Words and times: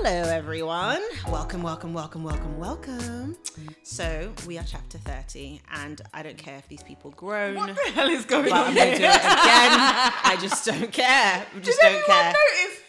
Hello, 0.00 0.30
everyone. 0.30 1.02
Welcome, 1.28 1.60
welcome, 1.60 1.92
welcome, 1.92 2.22
welcome, 2.22 2.56
welcome. 2.56 3.36
So, 3.82 4.32
we 4.46 4.56
are 4.56 4.62
chapter 4.64 4.96
30, 4.98 5.60
and 5.72 6.00
I 6.14 6.22
don't 6.22 6.38
care 6.38 6.56
if 6.56 6.68
these 6.68 6.84
people 6.84 7.10
groan. 7.10 7.56
What 7.56 7.74
the 7.74 7.90
hell 7.90 8.08
is 8.08 8.24
going 8.24 8.44
but 8.44 8.52
on 8.52 8.66
I'm 8.68 8.74
going 8.76 8.92
to 8.92 8.98
do 8.98 9.04
it 9.04 9.08
again. 9.08 9.20
I 9.24 10.38
just 10.40 10.64
don't 10.66 10.92
care. 10.92 11.44
I 11.52 11.58
just 11.58 11.80
Did 11.80 11.92
don't 11.92 12.06
care. 12.06 12.26
notice? 12.26 12.80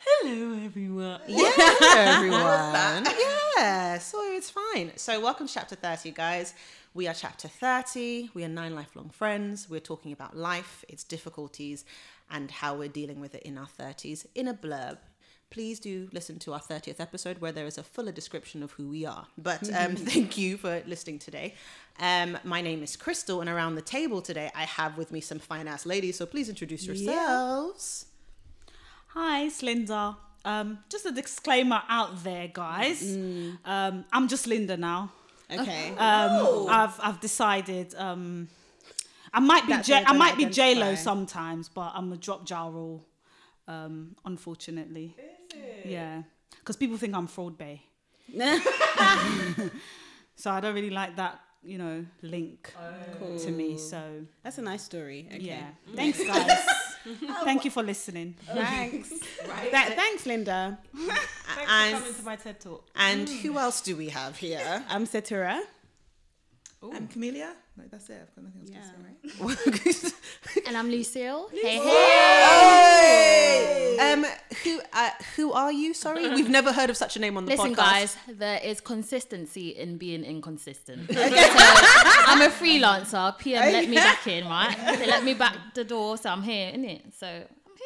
Hello, 0.00 0.64
everyone. 0.64 1.20
Yeah, 1.28 2.16
everyone. 2.16 3.06
Yeah, 3.56 3.98
so 3.98 4.18
it's 4.34 4.50
fine. 4.50 4.90
So, 4.96 5.20
welcome 5.20 5.46
to 5.46 5.54
chapter 5.54 5.76
30, 5.76 6.10
guys. 6.10 6.52
We 6.94 7.06
are 7.06 7.14
chapter 7.14 7.46
30. 7.46 8.30
We 8.34 8.42
are 8.44 8.48
nine 8.48 8.74
lifelong 8.74 9.10
friends. 9.10 9.70
We're 9.70 9.78
talking 9.78 10.10
about 10.12 10.36
life, 10.36 10.84
its 10.88 11.04
difficulties, 11.04 11.84
and 12.28 12.50
how 12.50 12.74
we're 12.74 12.88
dealing 12.88 13.20
with 13.20 13.36
it 13.36 13.44
in 13.44 13.56
our 13.56 13.68
30s 13.68 14.26
in 14.34 14.48
a 14.48 14.54
blurb. 14.54 14.98
Please 15.50 15.78
do 15.78 16.08
listen 16.12 16.38
to 16.40 16.52
our 16.52 16.60
30th 16.60 16.98
episode 17.00 17.38
where 17.40 17.52
there 17.52 17.66
is 17.66 17.78
a 17.78 17.82
fuller 17.82 18.12
description 18.12 18.62
of 18.62 18.72
who 18.72 18.88
we 18.88 19.06
are. 19.06 19.26
But 19.38 19.72
um, 19.74 19.94
thank 19.96 20.36
you 20.36 20.56
for 20.56 20.82
listening 20.86 21.18
today. 21.18 21.54
Um, 22.00 22.36
my 22.44 22.60
name 22.60 22.82
is 22.82 22.96
Crystal, 22.96 23.40
and 23.40 23.48
around 23.48 23.76
the 23.76 23.82
table 23.82 24.20
today, 24.20 24.50
I 24.54 24.64
have 24.64 24.98
with 24.98 25.12
me 25.12 25.20
some 25.20 25.38
fine 25.38 25.68
ass 25.68 25.86
ladies. 25.86 26.16
So, 26.18 26.26
please 26.26 26.48
introduce 26.48 26.84
yourselves. 26.86 28.06
Hi, 29.08 29.44
it's 29.44 29.62
Linda. 29.62 30.16
Um, 30.44 30.78
just 30.90 31.06
a 31.06 31.12
disclaimer 31.12 31.82
out 31.88 32.22
there, 32.22 32.48
guys. 32.52 33.02
Mm. 33.02 33.58
Um, 33.64 34.04
I'm 34.12 34.28
just 34.28 34.46
Linda 34.46 34.76
now. 34.76 35.10
Okay. 35.50 35.90
Um, 35.90 36.66
I've 36.68 37.00
I've 37.00 37.20
decided. 37.20 37.94
Um, 37.96 38.48
I 39.32 39.40
might 39.40 39.66
be 39.66 39.72
That's 39.72 39.88
J- 39.88 40.04
I 40.04 40.12
might 40.12 40.36
be 40.36 40.46
J 40.46 40.74
Lo 40.74 40.94
sometimes, 40.96 41.68
but 41.68 41.92
I'm 41.94 42.12
a 42.12 42.16
drop 42.16 42.48
Ja 42.48 42.66
Rule. 42.66 43.04
Um, 43.68 44.16
unfortunately. 45.56 45.92
Yeah, 45.92 46.22
because 46.50 46.76
people 46.76 46.96
think 46.96 47.14
I'm 47.14 47.26
fraud 47.26 47.58
bay, 47.58 47.82
so 50.36 50.50
I 50.50 50.60
don't 50.60 50.74
really 50.74 50.90
like 50.90 51.16
that. 51.16 51.40
You 51.62 51.78
know, 51.78 52.06
link 52.22 52.72
oh. 52.78 53.38
to 53.38 53.50
me. 53.50 53.76
So 53.76 54.00
That's 54.44 54.58
a 54.58 54.62
nice 54.62 54.84
story. 54.84 55.26
Okay. 55.26 55.40
yeah, 55.40 55.66
mm. 55.90 55.96
thanks, 55.96 56.24
guys. 56.26 56.50
Oh, 57.28 57.42
Thank 57.44 57.64
you 57.64 57.72
for 57.72 57.82
listening. 57.82 58.36
Thanks. 58.46 59.10
That, 59.72 59.94
thanks, 59.96 60.26
Linda. 60.26 60.78
Thanks 60.94 61.68
And- 61.68 61.96
for 61.96 62.00
coming 62.02 62.14
to 62.14 62.24
my 62.24 62.36
TED 62.36 62.60
talk. 62.60 62.88
And 62.94 63.26
mm. 63.26 63.40
who 63.40 63.58
else 63.58 63.80
do 63.80 63.96
we 63.96 64.10
have 64.10 64.36
here? 64.36 64.84
I'm 64.88 65.06
Satura. 65.06 65.60
I'm 66.82 67.08
Camellia. 67.08 67.52
Like 67.78 67.90
that's 67.90 68.08
it. 68.08 68.22
I've 68.22 68.34
got 68.34 68.44
nothing 68.44 68.62
else 68.74 68.86
to 68.86 68.92
say, 69.44 70.04
right? 70.04 70.12
And 70.66 70.76
I'm 70.76 70.90
Lucille. 70.90 71.48
Hey, 71.52 71.76
hey. 73.98 74.12
um, 74.12 74.24
who 74.64 74.80
uh, 74.92 75.10
who 75.36 75.52
are 75.52 75.70
you? 75.70 75.92
Sorry, 75.92 76.28
we've 76.30 76.48
never 76.48 76.72
heard 76.72 76.88
of 76.88 76.96
such 76.96 77.16
a 77.16 77.20
name 77.20 77.36
on 77.36 77.44
the 77.44 77.50
Listen, 77.52 77.74
podcast. 77.74 77.76
guys, 77.76 78.16
there 78.28 78.58
is 78.64 78.80
consistency 78.80 79.68
in 79.70 79.98
being 79.98 80.24
inconsistent. 80.24 81.12
so 81.12 81.20
I'm 81.22 82.40
a 82.42 82.48
freelancer. 82.48 83.36
PM 83.38 83.72
let 83.72 83.88
me 83.88 83.96
back 83.96 84.26
in, 84.26 84.46
right? 84.46 84.74
They 84.98 85.06
let 85.06 85.22
me 85.22 85.34
back 85.34 85.56
the 85.74 85.84
door, 85.84 86.16
so 86.16 86.30
I'm 86.30 86.42
here, 86.42 86.72
innit? 86.72 87.12
So 87.18 87.26
I'm 87.26 87.42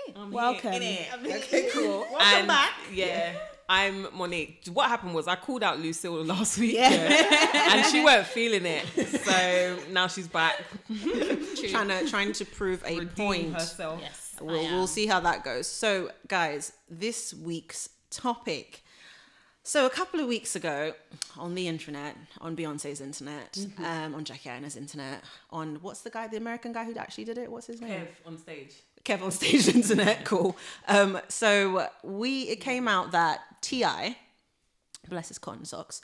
here. 0.06 0.14
I'm 0.16 0.30
Welcome. 0.30 0.72
in 0.75 0.82
here 0.82 1.06
i'm 1.12 1.27
Okay, 1.27 1.69
cool. 1.72 2.06
Welcome 2.10 2.20
and, 2.20 2.47
back. 2.47 2.70
Yeah. 2.92 3.32
I'm 3.72 4.08
Monique. 4.16 4.62
What 4.72 4.88
happened 4.88 5.14
was 5.14 5.28
I 5.28 5.36
called 5.36 5.62
out 5.62 5.78
Lucille 5.78 6.24
last 6.34 6.58
week, 6.58 6.74
yeah. 6.74 7.70
and 7.72 7.86
she 7.86 8.02
weren't 8.04 8.26
feeling 8.26 8.66
it. 8.66 8.84
So 9.24 9.78
now 9.92 10.08
she's 10.08 10.26
back. 10.26 10.56
trying 11.70 11.86
to 11.88 12.04
trying 12.10 12.32
to 12.32 12.44
prove 12.44 12.82
a 12.84 12.98
Redeem 12.98 13.08
point. 13.14 13.54
herself. 13.54 14.00
Yes. 14.02 14.34
We'll, 14.41 14.62
we'll 14.72 14.86
see 14.88 15.06
how 15.06 15.20
that 15.20 15.44
goes. 15.44 15.68
So, 15.68 16.10
guys, 16.26 16.72
this 16.91 17.32
week's 17.32 17.91
topic. 18.10 18.82
So, 19.62 19.86
a 19.86 19.91
couple 19.91 20.19
of 20.19 20.26
weeks 20.26 20.56
ago, 20.56 20.94
on 21.38 21.54
the 21.54 21.69
internet, 21.69 22.16
on 22.41 22.56
Beyonce's 22.56 23.00
internet, 23.00 23.53
Mm-hmm. 23.53 23.84
um, 23.84 24.14
on 24.16 24.25
Jackie 24.25 24.48
Aina's 24.48 24.75
internet, 24.76 25.22
on 25.50 25.76
what's 25.82 26.00
the 26.00 26.10
guy, 26.10 26.26
the 26.26 26.38
American 26.38 26.72
guy 26.72 26.84
who 26.86 26.97
actually 26.97 27.25
did 27.25 27.38
it? 27.38 27.53
What's 27.53 27.66
his 27.69 27.80
name? 27.80 28.00
Kev 28.00 28.26
on 28.26 28.38
stage. 28.38 28.75
Kev 29.04 29.22
on 29.22 29.30
stage 29.30 29.69
internet, 29.75 30.25
cool. 30.25 30.56
Um, 30.88 31.20
so 31.28 31.86
we 32.03 32.42
it 32.48 32.56
came 32.62 32.88
out 32.88 33.12
that 33.12 33.41
Ti, 33.60 34.16
bless 35.09 35.28
his 35.28 35.38
cotton 35.38 35.65
socks, 35.65 36.00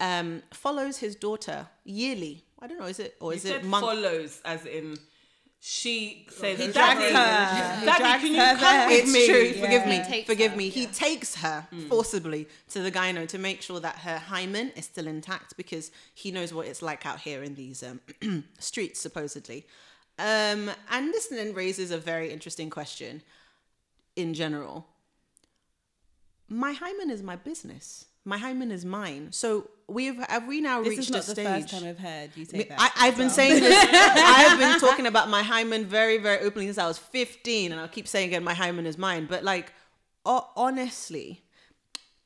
um, 0.00 0.42
follows 0.52 0.98
his 0.98 1.14
daughter 1.16 1.68
yearly. 1.84 2.44
I 2.60 2.66
don't 2.66 2.78
know, 2.78 2.86
is 2.86 2.98
it 2.98 3.16
or 3.20 3.32
You 3.32 3.36
is 3.36 3.42
said 3.42 3.56
it 3.62 3.64
month? 3.64 3.84
follows 3.84 4.40
as 4.44 4.66
in 4.66 4.96
she 5.64 6.26
says 6.28 6.58
He 6.58 6.72
Daddy, 6.72 7.12
drags 7.12 7.80
her. 7.80 7.86
Daddy, 7.86 7.98
drags 8.02 8.22
can 8.24 8.32
you 8.34 8.40
her 8.40 8.54
come 8.56 8.60
there. 8.60 8.88
with 8.88 8.98
It's 9.04 9.12
me? 9.12 9.26
true. 9.28 9.52
Forgive 9.62 9.86
me. 9.86 10.02
Takes 10.08 10.26
Forgive 10.26 10.50
her, 10.50 10.56
me. 10.56 10.68
He 10.70 10.86
takes 10.86 11.36
her 11.36 11.66
forcibly 11.88 12.48
to 12.70 12.80
the 12.80 12.90
gyno 12.90 13.28
to 13.28 13.38
make 13.38 13.62
sure 13.62 13.78
that 13.78 13.96
her 13.98 14.18
hymen 14.18 14.72
is 14.74 14.86
still 14.86 15.06
intact 15.06 15.56
because 15.56 15.92
he 16.14 16.32
knows 16.32 16.52
what 16.52 16.66
it's 16.66 16.82
like 16.82 17.06
out 17.06 17.20
here 17.20 17.44
in 17.44 17.54
these 17.54 17.84
um, 17.84 18.00
streets, 18.58 18.98
supposedly. 18.98 19.64
Um, 20.18 20.68
and 20.90 21.12
this 21.14 21.28
then 21.28 21.54
raises 21.54 21.92
a 21.92 21.98
very 21.98 22.32
interesting 22.32 22.68
question 22.68 23.22
in 24.16 24.34
general. 24.34 24.86
My 26.52 26.72
hymen 26.72 27.10
is 27.10 27.22
my 27.22 27.36
business. 27.36 28.06
My 28.24 28.38
hymen 28.38 28.70
is 28.70 28.84
mine. 28.84 29.28
So 29.32 29.68
we've 29.88 30.16
have 30.28 30.46
we 30.46 30.60
now 30.60 30.80
This 30.82 30.90
reached 30.90 31.00
is 31.00 31.10
not 31.10 31.22
a 31.24 31.26
the 31.26 31.32
stage? 31.32 31.46
first 31.62 31.68
time 31.74 31.84
I've 31.88 31.98
heard 31.98 32.30
you 32.36 32.44
say 32.44 32.64
that. 32.64 32.78
I, 32.80 33.08
I've 33.08 33.16
been 33.16 33.30
saying 33.30 33.60
this. 33.60 33.86
I've 33.92 34.58
been 34.58 34.78
talking 34.78 35.06
about 35.06 35.28
my 35.28 35.42
hymen 35.42 35.86
very, 35.86 36.18
very 36.18 36.38
openly 36.44 36.66
since 36.66 36.78
I 36.78 36.86
was 36.86 36.98
15, 36.98 37.72
and 37.72 37.80
I'll 37.80 37.88
keep 37.88 38.06
saying 38.06 38.28
again, 38.28 38.44
my 38.44 38.54
hymen 38.54 38.86
is 38.86 38.96
mine. 38.98 39.26
But 39.28 39.42
like, 39.44 39.72
ho- 40.24 40.46
honestly, 40.54 41.42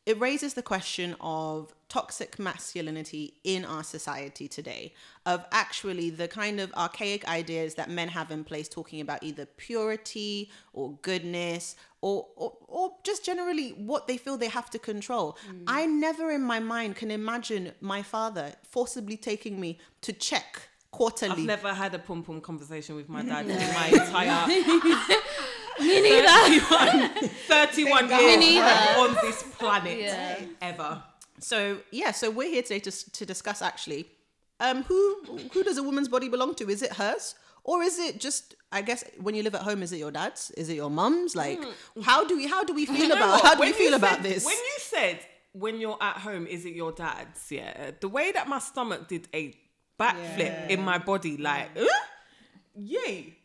it 0.06 0.20
raises 0.20 0.54
the 0.54 0.62
question 0.62 1.16
of 1.20 1.74
toxic 1.88 2.38
masculinity 2.38 3.34
in 3.44 3.64
our 3.64 3.82
society 3.82 4.48
today 4.48 4.92
of 5.24 5.44
actually 5.52 6.10
the 6.10 6.28
kind 6.28 6.60
of 6.60 6.72
archaic 6.74 7.26
ideas 7.28 7.74
that 7.74 7.90
men 7.90 8.08
have 8.08 8.30
in 8.30 8.44
place 8.44 8.68
talking 8.68 9.00
about 9.00 9.22
either 9.22 9.46
purity 9.46 10.50
or 10.72 10.92
goodness 11.02 11.76
or 12.00 12.26
or, 12.36 12.56
or 12.68 12.92
just 13.02 13.24
generally 13.24 13.70
what 13.70 14.06
they 14.06 14.16
feel 14.16 14.36
they 14.36 14.48
have 14.48 14.70
to 14.70 14.78
control. 14.78 15.36
Mm. 15.48 15.64
I 15.66 15.86
never 15.86 16.30
in 16.30 16.42
my 16.42 16.60
mind 16.60 16.96
can 16.96 17.10
imagine 17.10 17.72
my 17.80 18.02
father 18.02 18.52
forcibly 18.68 19.16
taking 19.16 19.60
me 19.60 19.78
to 20.02 20.12
check 20.12 20.68
quarterly. 20.90 21.32
I've 21.32 21.38
never 21.38 21.74
had 21.74 21.94
a 21.94 21.98
pom 21.98 22.22
pom 22.22 22.40
conversation 22.40 22.96
with 22.96 23.08
my 23.08 23.22
dad 23.22 23.46
in 23.50 23.58
my 23.58 23.88
entire 23.88 24.46
Me 25.80 26.00
neither. 26.00 27.08
31 27.48 28.08
Me 28.08 28.14
years 28.24 28.38
neither. 28.40 29.00
on 29.00 29.16
this 29.22 29.42
planet 29.58 29.98
Yeah. 29.98 30.38
ever. 30.62 31.02
So 31.38 31.78
yeah, 31.90 32.12
so 32.12 32.30
we're 32.30 32.48
here 32.50 32.62
today 32.62 32.78
to, 32.80 32.90
to 33.12 33.26
discuss 33.26 33.60
actually, 33.62 34.06
um, 34.60 34.82
who 34.84 35.38
who 35.52 35.62
does 35.62 35.76
a 35.78 35.82
woman's 35.82 36.08
body 36.08 36.28
belong 36.28 36.54
to? 36.56 36.68
Is 36.70 36.82
it 36.82 36.92
hers 36.94 37.34
or 37.64 37.82
is 37.82 37.98
it 37.98 38.20
just? 38.20 38.54
I 38.72 38.82
guess 38.82 39.04
when 39.20 39.34
you 39.34 39.42
live 39.42 39.54
at 39.54 39.62
home, 39.62 39.82
is 39.82 39.92
it 39.92 39.98
your 39.98 40.10
dad's? 40.10 40.50
Is 40.52 40.68
it 40.68 40.74
your 40.76 40.90
mum's? 40.90 41.36
Like, 41.36 41.60
how 42.02 42.24
do 42.26 42.36
we 42.36 42.46
how 42.46 42.64
do 42.64 42.72
we 42.74 42.86
feel 42.86 42.96
You 42.96 43.08
know 43.08 43.16
about 43.16 43.30
what? 43.32 43.44
how 43.44 43.54
do 43.54 43.60
When 43.60 43.68
we 43.68 43.72
feel 43.74 43.90
you 43.90 43.96
about 43.96 44.22
this? 44.22 44.44
When 44.46 44.56
you 44.56 44.76
said 44.78 45.20
when 45.52 45.78
you're 45.80 45.98
at 46.00 46.16
home, 46.18 46.46
is 46.46 46.64
it 46.64 46.74
your 46.74 46.92
dad's? 46.92 47.50
Yeah, 47.50 47.90
the 48.00 48.08
way 48.08 48.32
that 48.32 48.48
my 48.48 48.58
stomach 48.58 49.06
did 49.08 49.28
a 49.34 49.54
backflip 50.00 50.68
in 50.70 50.82
my 50.82 50.98
body, 50.98 51.36
like, 51.36 51.70
huh? 51.76 51.86
yay. 52.74 53.36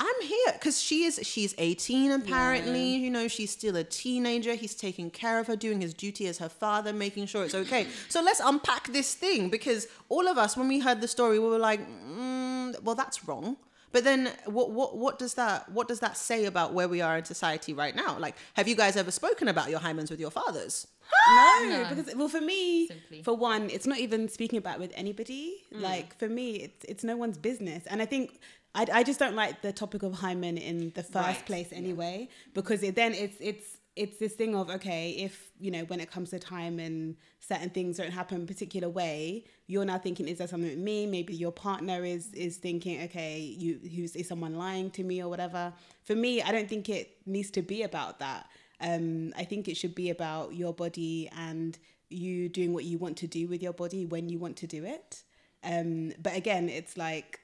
I'm 0.00 0.22
here 0.22 0.52
because 0.52 0.80
she 0.80 1.04
is 1.04 1.18
she's 1.24 1.54
18 1.58 2.12
apparently. 2.12 2.94
You 2.96 3.10
know, 3.10 3.26
she's 3.26 3.50
still 3.50 3.74
a 3.76 3.84
teenager. 3.84 4.54
He's 4.54 4.74
taking 4.74 5.10
care 5.10 5.40
of 5.40 5.48
her, 5.48 5.56
doing 5.56 5.80
his 5.80 5.92
duty 5.92 6.26
as 6.28 6.38
her 6.38 6.48
father, 6.48 6.92
making 6.92 7.26
sure 7.26 7.44
it's 7.44 7.54
okay. 7.54 7.88
so 8.08 8.22
let's 8.22 8.40
unpack 8.40 8.92
this 8.92 9.14
thing 9.14 9.48
because 9.50 9.88
all 10.08 10.28
of 10.28 10.38
us, 10.38 10.56
when 10.56 10.68
we 10.68 10.78
heard 10.78 11.00
the 11.00 11.08
story, 11.08 11.38
we 11.38 11.48
were 11.48 11.58
like, 11.58 11.80
mm, 11.80 12.80
well, 12.82 12.94
that's 12.94 13.26
wrong. 13.26 13.56
But 13.90 14.04
then, 14.04 14.30
what 14.44 14.70
what 14.70 14.96
what 14.96 15.18
does 15.18 15.34
that 15.34 15.70
what 15.70 15.88
does 15.88 16.00
that 16.00 16.16
say 16.16 16.44
about 16.44 16.74
where 16.74 16.88
we 16.88 17.00
are 17.00 17.16
in 17.16 17.24
society 17.24 17.72
right 17.72 17.96
now? 17.96 18.18
Like, 18.18 18.36
have 18.54 18.68
you 18.68 18.76
guys 18.76 18.96
ever 18.96 19.10
spoken 19.10 19.48
about 19.48 19.70
your 19.70 19.80
hymens 19.80 20.10
with 20.10 20.20
your 20.20 20.30
fathers? 20.30 20.86
no, 21.62 21.86
because 21.88 22.14
well, 22.14 22.28
for 22.28 22.40
me, 22.40 22.86
Simply. 22.86 23.22
for 23.22 23.34
one, 23.34 23.70
it's 23.70 23.86
not 23.86 23.98
even 23.98 24.28
speaking 24.28 24.58
about 24.58 24.78
with 24.78 24.92
anybody. 24.94 25.64
Like 25.72 26.18
for 26.18 26.28
me, 26.28 26.56
it's 26.56 26.84
it's 26.84 27.04
no 27.04 27.16
one's 27.16 27.38
business, 27.38 27.84
and 27.86 28.02
I 28.02 28.06
think. 28.06 28.40
I, 28.74 28.86
I 28.92 29.02
just 29.02 29.18
don't 29.18 29.34
like 29.34 29.62
the 29.62 29.72
topic 29.72 30.02
of 30.02 30.12
hymen 30.14 30.56
in 30.58 30.92
the 30.94 31.02
first 31.02 31.14
Right. 31.14 31.46
place 31.46 31.68
anyway 31.72 32.28
because 32.54 32.82
it, 32.82 32.94
then 32.94 33.14
it's 33.14 33.36
it's 33.40 33.78
it's 33.96 34.18
this 34.18 34.34
thing 34.34 34.54
of 34.54 34.70
okay 34.70 35.10
if 35.10 35.50
you 35.58 35.70
know 35.72 35.80
when 35.84 35.98
it 36.00 36.08
comes 36.10 36.30
to 36.30 36.38
time 36.38 36.78
and 36.78 37.16
certain 37.40 37.70
things 37.70 37.96
don't 37.96 38.12
happen 38.12 38.42
a 38.42 38.46
particular 38.46 38.88
way 38.88 39.44
you're 39.66 39.84
now 39.84 39.98
thinking 39.98 40.28
is 40.28 40.38
there 40.38 40.46
something 40.46 40.70
with 40.70 40.78
me? 40.78 41.06
Maybe 41.06 41.34
your 41.34 41.50
partner 41.52 42.04
is 42.04 42.32
is 42.34 42.58
thinking 42.58 43.02
okay 43.04 43.40
you 43.40 43.80
who's 43.94 44.14
is 44.14 44.28
someone 44.28 44.54
lying 44.56 44.90
to 44.92 45.02
me 45.02 45.20
or 45.22 45.28
whatever. 45.28 45.72
For 46.04 46.14
me 46.14 46.42
i 46.42 46.52
don't 46.52 46.68
think 46.68 46.88
it 46.88 47.16
needs 47.26 47.50
to 47.52 47.62
be 47.62 47.82
about 47.82 48.20
that. 48.20 48.48
Um 48.80 49.32
i 49.36 49.44
think 49.44 49.66
it 49.66 49.76
should 49.76 49.94
be 49.94 50.10
about 50.10 50.54
your 50.54 50.72
body 50.72 51.28
and 51.36 51.76
you 52.10 52.48
doing 52.48 52.72
what 52.72 52.84
you 52.84 52.96
want 52.98 53.16
to 53.18 53.26
do 53.26 53.48
with 53.48 53.62
your 53.62 53.72
body 53.72 54.06
when 54.06 54.28
you 54.28 54.38
want 54.38 54.56
to 54.58 54.66
do 54.68 54.84
it. 54.84 55.22
Um 55.64 56.12
but 56.22 56.36
again 56.36 56.68
it's 56.68 56.96
like 56.96 57.40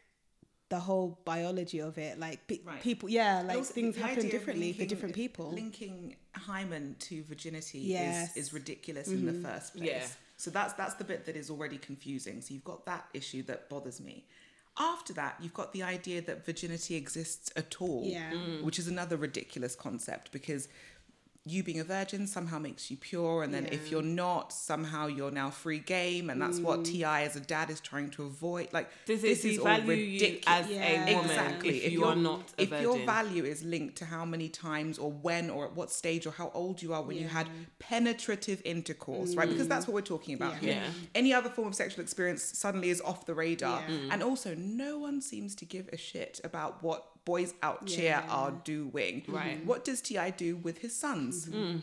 the 0.74 0.80
whole 0.80 1.18
biology 1.24 1.78
of 1.80 1.96
it. 1.98 2.18
Like 2.18 2.38
pe- 2.48 2.60
Right. 2.64 2.82
people, 2.82 3.08
yeah, 3.08 3.42
like 3.46 3.56
also 3.58 3.72
things 3.74 3.96
happen 3.96 4.10
idea 4.18 4.24
of 4.26 4.30
differently 4.32 4.72
for 4.72 4.84
different 4.84 5.14
people. 5.14 5.52
Linking 5.52 6.16
hymen 6.34 6.96
to 7.06 7.22
virginity 7.24 7.78
Yes. 7.78 8.30
Mm-hmm. 8.30 8.38
is, 8.40 8.46
is 8.48 8.52
ridiculous 8.52 9.08
in 9.08 9.24
the 9.26 9.48
first 9.48 9.76
place. 9.76 9.88
Yeah. 9.88 10.06
So 10.36 10.50
that's 10.50 10.72
that's 10.80 10.94
the 10.94 11.04
bit 11.04 11.26
that 11.26 11.36
is 11.36 11.48
already 11.50 11.78
confusing. 11.78 12.40
So 12.40 12.54
you've 12.54 12.64
got 12.74 12.84
that 12.86 13.04
issue 13.14 13.42
that 13.44 13.68
bothers 13.68 14.00
me. 14.00 14.24
After 14.76 15.12
that, 15.12 15.36
you've 15.40 15.54
got 15.54 15.72
the 15.72 15.84
idea 15.84 16.20
that 16.22 16.44
virginity 16.44 16.96
exists 16.96 17.52
at 17.54 17.80
all, 17.80 18.02
Yeah. 18.04 18.32
which 18.66 18.78
is 18.80 18.88
another 18.88 19.16
ridiculous 19.16 19.76
concept 19.76 20.32
because 20.32 20.66
you 21.46 21.62
being 21.62 21.78
a 21.78 21.84
virgin 21.84 22.26
somehow 22.26 22.58
makes 22.58 22.90
you 22.90 22.96
pure, 22.96 23.42
and 23.42 23.52
then 23.52 23.66
if 23.66 23.90
you're 23.90 24.00
not, 24.00 24.50
somehow 24.50 25.06
you're 25.06 25.30
now 25.30 25.50
free 25.50 25.78
game, 25.78 26.30
and 26.30 26.40
that's 26.40 26.58
Mm. 26.58 26.62
what 26.62 26.84
Ti 26.86 27.04
as 27.04 27.36
a 27.36 27.40
dad 27.40 27.68
is 27.68 27.80
trying 27.80 28.08
to 28.12 28.22
avoid. 28.24 28.68
Like 28.72 28.88
Does 29.04 29.20
this 29.20 29.44
is 29.44 29.58
all 29.58 29.78
you 29.78 29.86
ridiculous. 29.86 30.44
as 30.46 30.68
Yeah. 30.70 30.82
a 31.10 31.14
woman 31.16 31.30
Exactly. 31.30 31.84
if, 31.84 31.92
you 31.92 31.98
your- 32.00 32.08
are 32.08 32.16
not 32.16 32.54
a 32.58 32.62
if 32.62 32.68
virgin? 32.70 32.82
your 32.82 32.98
value 33.04 33.44
is 33.44 33.62
linked 33.62 33.96
to 33.96 34.06
how 34.06 34.24
many 34.24 34.48
times 34.48 34.98
or 34.98 35.12
when 35.12 35.50
or 35.50 35.66
at 35.66 35.74
what 35.76 35.90
stage 35.92 36.26
or 36.26 36.30
how 36.30 36.50
old 36.54 36.80
you 36.80 36.94
are 36.94 37.02
when 37.02 37.18
you 37.18 37.28
had 37.28 37.50
penetrative 37.78 38.62
intercourse, 38.64 39.34
right? 39.34 39.48
Because 39.48 39.68
that's 39.68 39.86
what 39.86 39.92
we're 39.94 40.00
talking 40.00 40.34
about 40.34 40.54
Yeah. 40.54 40.60
here. 40.60 40.82
Yeah. 40.86 40.90
Any 41.14 41.34
other 41.34 41.50
form 41.50 41.68
of 41.68 41.74
sexual 41.74 42.02
experience 42.02 42.42
suddenly 42.42 42.88
is 42.88 43.00
off 43.02 43.26
the 43.26 43.34
radar. 43.34 43.82
Yeah. 43.82 43.94
Mm. 43.96 44.08
And 44.12 44.22
also, 44.22 44.54
no 44.54 44.98
one 44.98 45.20
seems 45.20 45.54
to 45.56 45.66
give 45.66 45.88
a 45.92 45.96
shit 45.98 46.40
about 46.42 46.82
what 46.82 47.10
boys 47.24 47.54
out 47.62 47.88
here 47.88 48.22
Yeah. 48.24 48.30
are 48.32 48.50
doing. 48.64 49.24
Right. 49.28 49.64
What 49.64 49.84
does 49.84 50.00
Ti 50.00 50.32
do 50.36 50.56
with 50.56 50.78
his 50.78 50.94
sons? 50.94 51.46
Mm. 51.46 51.80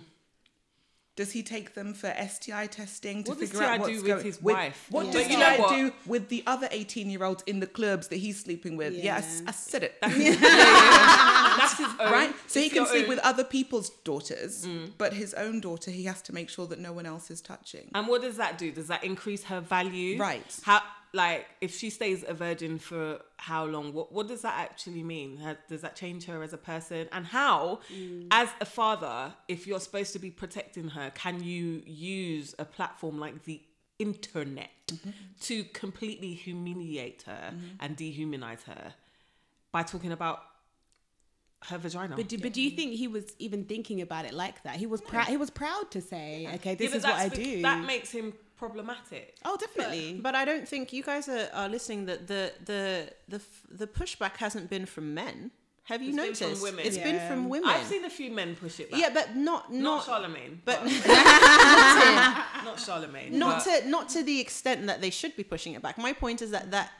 Does 1.18 1.34
he 1.34 1.44
take 1.44 1.74
them 1.74 1.94
for 1.94 2.08
STI 2.08 2.68
testing 2.68 3.24
to 3.26 3.32
What 3.32 3.40
does 3.40 3.52
figure 3.52 3.66
out 3.66 3.76
T.I. 3.76 3.78
what's 3.80 4.02
do 4.04 4.14
with 4.16 4.24
his 4.24 4.42
with- 4.42 4.56
wife? 4.56 4.88
What 4.90 5.08
Yeah. 5.08 5.12
does 5.12 5.30
you 5.30 5.36
T.I. 5.36 5.76
do 5.76 5.94
with 6.06 6.30
the 6.30 6.42
other 6.48 6.68
18 6.72 7.10
year 7.10 7.24
olds 7.24 7.44
in 7.46 7.60
the 7.60 7.68
clubs 7.68 8.08
that 8.08 8.18
he's 8.18 8.40
sleeping 8.40 8.78
with? 8.78 8.94
Yeah, 8.94 9.20
Yeah. 9.20 9.42
I, 9.48 9.52
said 9.52 9.84
it. 9.84 9.96
That's 10.02 11.78
his 11.78 11.88
own. 12.00 12.12
right? 12.12 12.34
So 12.48 12.60
he 12.62 12.70
can 12.70 12.86
sleep 12.86 13.04
own. 13.04 13.10
with 13.10 13.20
other 13.20 13.44
people's 13.44 13.90
daughters, 13.90 14.68
but 14.98 15.14
his 15.14 15.34
own 15.34 15.60
daughter, 15.60 15.92
he 15.92 16.06
has 16.06 16.22
to 16.24 16.34
make 16.34 16.50
sure 16.50 16.66
that 16.68 16.80
no 16.80 16.94
one 16.94 17.06
else 17.06 17.30
is 17.30 17.42
touching. 17.42 17.90
And 17.94 18.08
what 18.08 18.22
does 18.22 18.38
that 18.38 18.58
do? 18.58 18.72
Does 18.72 18.88
that 18.88 19.04
increase 19.04 19.44
her 19.44 19.60
value? 19.60 20.18
Right. 20.18 20.60
How 20.64 20.82
like 21.14 21.46
if 21.60 21.76
she 21.76 21.90
stays 21.90 22.24
a 22.28 22.34
virgin 22.34 22.80
for 22.80 23.20
how 23.38 23.66
long? 23.66 23.94
What 23.94 24.12
what 24.12 24.28
does 24.28 24.42
that 24.44 24.58
actually 24.58 25.04
mean? 25.04 25.38
Ha- 25.38 25.58
Does 25.68 25.82
that 25.82 25.96
change 25.96 26.26
her 26.26 26.42
as 26.42 26.54
a 26.54 26.58
person? 26.58 27.10
And 27.12 27.26
how, 27.26 27.82
mm. 27.94 28.28
as 28.32 28.50
a 28.62 28.66
father, 28.66 29.34
if 29.48 29.68
you're 29.68 29.80
supposed 29.80 30.14
to 30.14 30.20
be 30.20 30.32
protecting 30.32 30.90
her, 30.90 31.12
can 31.14 31.44
you 31.44 31.84
use 31.86 32.56
a 32.60 32.66
platform 32.66 33.20
like 33.20 33.44
the 33.44 33.62
internet 34.00 34.70
mm-hmm. 34.88 35.10
to 35.42 35.64
completely 35.66 36.34
humiliate 36.34 37.24
her 37.24 37.52
mm-hmm. 37.54 37.66
and 37.80 37.98
dehumanize 37.98 38.64
her 38.64 38.94
by 39.72 39.84
talking 39.84 40.14
about 40.14 40.44
her 41.66 41.78
vagina? 41.78 42.16
But 42.16 42.30
do, 42.30 42.38
but 42.38 42.54
do 42.54 42.62
you 42.62 42.72
think 42.72 42.94
he 42.94 43.10
was 43.10 43.34
even 43.38 43.66
thinking 43.66 44.02
about 44.02 44.24
it 44.24 44.34
like 44.34 44.64
that? 44.64 44.78
He 44.78 44.86
was 44.86 45.02
proud. 45.02 45.28
He 45.28 45.38
was 45.38 45.50
proud 45.50 45.92
to 45.92 46.00
say, 46.00 46.48
"Okay, 46.56 46.76
this 46.76 46.92
but 46.92 46.98
is 46.98 47.04
what 47.04 47.16
I 47.16 47.28
that's 47.28 47.40
do." 47.40 47.62
That 47.64 47.86
makes 47.86 48.12
him 48.12 48.34
problematic. 48.66 49.26
oh, 49.50 49.58
definitely. 49.66 50.08
But 50.28 50.34
I 50.42 50.44
don't 50.50 50.68
think 50.72 50.84
you 50.98 51.04
guys 51.12 51.26
are, 51.36 51.48
are 51.60 51.70
listening 51.76 52.02
that 52.12 52.22
the 52.32 52.44
the 52.72 52.84
the 53.34 53.40
the 53.82 53.88
pushback 54.00 54.36
hasn't 54.46 54.70
been 54.74 54.86
from 54.86 55.06
men. 55.24 55.38
Have 55.92 56.02
you 56.04 56.10
It's 56.10 56.18
been 56.18 56.26
noticed? 56.28 56.62
from 56.62 56.62
women. 56.70 56.82
It's 56.88 56.98
been 57.10 57.20
from 57.30 57.42
women. 57.50 57.70
I've 57.70 57.88
seen 57.94 58.06
a 58.06 58.10
few 58.20 58.30
men 58.40 58.50
push 58.56 58.80
it 58.80 58.88
back. 58.92 59.00
yeah, 59.02 59.10
but 59.20 59.28
not 59.36 59.62
not, 59.74 59.84
not 59.84 60.02
Charlamagne, 60.08 60.56
but 60.70 60.78
not 62.68 62.78
Charlamagne. 62.78 63.32
not 63.32 63.66
but- 63.66 63.82
to 63.82 63.90
not 63.90 64.10
to 64.10 64.24
the 64.24 64.40
extent 64.46 64.86
that 64.88 65.02
they 65.02 65.10
should 65.10 65.36
be 65.36 65.44
pushing 65.44 65.74
it 65.74 65.82
back. 65.82 65.98
My 65.98 66.14
point 66.14 66.42
is 66.46 66.52
that 66.52 66.72
that 66.72 66.92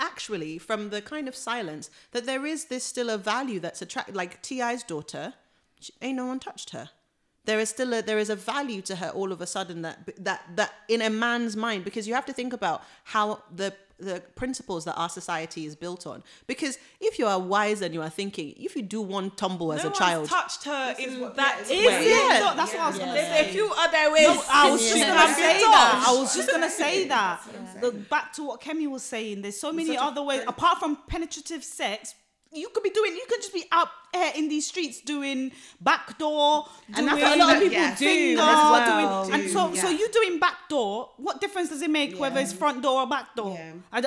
actually 0.00 0.58
from 0.58 0.90
the 0.90 1.00
kind 1.02 1.26
of 1.26 1.34
silence 1.34 1.90
that 2.12 2.24
there 2.26 2.44
is 2.46 2.66
this 2.66 2.84
still 2.84 3.08
a 3.10 3.18
value 3.18 3.58
that's 3.58 3.82
attracted 3.82 4.14
like 4.14 4.40
Ti's 4.42 4.84
daughter 4.84 5.34
she, 5.80 5.92
ain't 6.00 6.16
no 6.16 6.26
one 6.26 6.38
touched 6.38 6.70
her 6.70 6.90
there 7.48 7.58
is 7.58 7.68
still 7.70 7.92
a 7.94 8.02
there 8.02 8.18
is 8.18 8.30
a 8.30 8.36
value 8.36 8.82
to 8.82 8.94
her 8.96 9.08
all 9.18 9.32
of 9.32 9.40
a 9.40 9.46
sudden 9.46 9.82
that 9.82 9.96
that 10.28 10.40
that 10.54 10.70
in 10.88 11.00
a 11.02 11.10
man's 11.10 11.56
mind 11.56 11.82
because 11.88 12.06
you 12.06 12.14
have 12.14 12.26
to 12.26 12.32
think 12.40 12.52
about 12.52 12.82
how 13.04 13.42
the 13.56 13.72
the 14.00 14.22
principles 14.36 14.84
that 14.84 14.94
our 14.94 15.08
society 15.08 15.64
is 15.66 15.74
built 15.74 16.06
on 16.06 16.22
because 16.46 16.78
if 17.00 17.18
you 17.18 17.26
are 17.26 17.40
wise 17.40 17.80
and 17.82 17.92
you 17.94 18.02
are 18.02 18.10
thinking 18.20 18.54
if 18.56 18.76
you 18.76 18.82
do 18.96 19.00
one 19.00 19.28
tumble 19.42 19.72
as 19.72 19.84
a 19.84 19.90
child 19.90 20.28
touched 20.28 20.62
her 20.64 20.94
in 21.00 21.20
what- 21.20 21.34
that 21.36 21.54
yeah, 21.68 21.86
way. 21.88 22.04
Is 22.04 22.06
Yeah. 22.12 22.36
it? 22.36 22.40
No, 22.44 22.54
that's 22.54 22.72
what 22.74 22.82
I 22.82 22.88
was 22.90 22.98
gonna 22.98 23.12
There's 23.14 23.26
say. 23.38 23.48
a 23.48 23.52
few 23.56 23.66
other 23.84 24.12
ways. 24.12 24.28
No, 24.28 24.42
I 24.50 24.70
was 24.70 24.80
just 24.82 24.94
she 24.94 25.00
gonna 25.04 25.34
say 25.34 25.58
that. 25.60 26.04
I 26.06 26.12
was 26.20 26.36
just 26.36 26.50
gonna 26.50 26.70
say 26.70 27.08
that. 27.08 27.40
The, 27.80 27.90
back 27.90 28.32
to 28.34 28.44
what 28.44 28.60
Kemi 28.60 28.88
was 28.88 29.02
saying. 29.02 29.42
There's 29.42 29.58
so 29.58 29.72
many 29.72 29.88
such 29.96 30.04
a 30.04 30.04
other 30.04 30.22
ways 30.22 30.42
apart 30.46 30.78
from 30.78 30.96
penetrative 31.08 31.64
sex. 31.64 32.14
You 32.52 32.68
could 32.70 32.82
be 32.82 32.90
doing. 32.90 33.12
You 33.14 33.24
could 33.28 33.40
just 33.40 33.52
be 33.52 33.64
out 33.72 33.88
in 34.36 34.48
these 34.48 34.66
streets 34.66 35.00
doing 35.00 35.52
backdoor, 35.80 36.66
And 36.94 37.06
that's 37.06 37.20
what 37.20 37.36
a 37.36 37.38
lot 37.38 37.56
of 37.56 37.62
people 37.62 37.78
finger, 37.78 37.96
do 37.98 38.36
well. 38.38 39.24
doing- 39.24 39.40
and 39.40 39.50
so, 39.50 39.74
so 39.74 39.88
yeah. 39.90 39.98
you 39.98 40.08
doing 40.12 40.38
backdoor. 40.38 41.10
What 41.18 41.40
difference 41.40 41.68
does 41.68 41.82
it 41.82 41.90
make 41.90 42.18
whether 42.18 42.40
it's 42.40 42.52
front 42.52 42.82
door 42.82 43.02
or 43.02 43.06
back 43.06 43.34
door? 43.36 43.54
Yeah. 43.54 43.72
I 43.92 44.04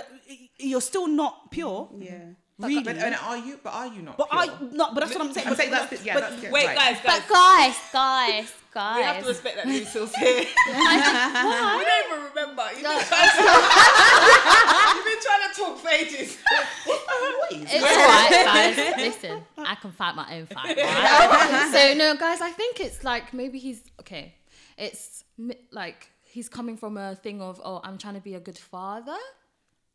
you're 0.57 0.81
still 0.81 1.07
not 1.07 1.51
pure. 1.51 1.89
yeah. 1.99 2.19
Really. 2.67 2.83
But 2.83 2.97
and 2.97 3.15
are 3.15 3.37
you? 3.37 3.59
But 3.63 3.73
are 3.73 3.87
you 3.87 4.01
not? 4.01 4.17
But 4.17 4.29
pure? 4.29 4.41
I 4.41 4.45
no, 4.71 4.93
but 4.93 4.99
that's 5.01 5.13
what 5.15 5.21
I'm 5.25 5.33
saying. 5.33 5.47
I'm 5.47 5.51
But- 5.53 5.57
saying 5.59 5.71
that's 5.71 5.89
the, 5.99 6.05
yeah. 6.05 6.13
but- 6.15 6.29
that's, 6.29 6.43
yeah, 6.43 6.51
Wait, 6.51 6.65
right. 6.67 6.77
guys, 6.77 6.97
guys. 7.03 7.21
But 7.27 7.33
guys, 7.33 7.75
guys, 8.73 8.95
we 8.97 9.03
have 9.03 9.19
to 9.21 9.27
respect 9.27 9.55
that 9.57 9.67
Lucille's 9.67 10.13
here. 10.15 10.45
Why? 10.67 11.75
we 11.77 11.83
don't 11.85 12.05
even 12.07 12.29
remember. 12.29 12.63
You've 12.73 12.83
No. 12.83 12.97
been, 12.97 13.07
trying 13.07 13.29
to, 13.29 14.95
you've 14.95 15.05
been 15.05 15.21
trying 15.27 15.43
to 15.47 15.53
talk 15.59 15.77
for 15.79 15.89
ages. 15.89 16.37
It's 17.53 17.83
alright, 17.83 18.75
guys. 18.77 18.97
Listen, 18.97 19.43
I 19.57 19.75
can 19.75 19.91
fight 19.91 20.15
my 20.15 20.37
own 20.37 20.45
fight. 20.47 20.77
Right? 20.77 21.69
so 21.73 21.93
no, 21.97 22.15
guys, 22.15 22.41
I 22.41 22.49
think 22.51 22.79
it's 22.79 23.03
like 23.03 23.33
maybe 23.33 23.59
he's 23.59 23.81
okay. 23.99 24.35
It's 24.77 25.23
like 25.71 26.09
he's 26.23 26.47
coming 26.49 26.77
from 26.77 26.97
a 26.97 27.15
thing 27.15 27.41
of 27.41 27.61
oh, 27.63 27.81
I'm 27.83 27.97
trying 27.97 28.15
to 28.15 28.21
be 28.21 28.35
a 28.35 28.39
good 28.39 28.57
father. 28.57 29.17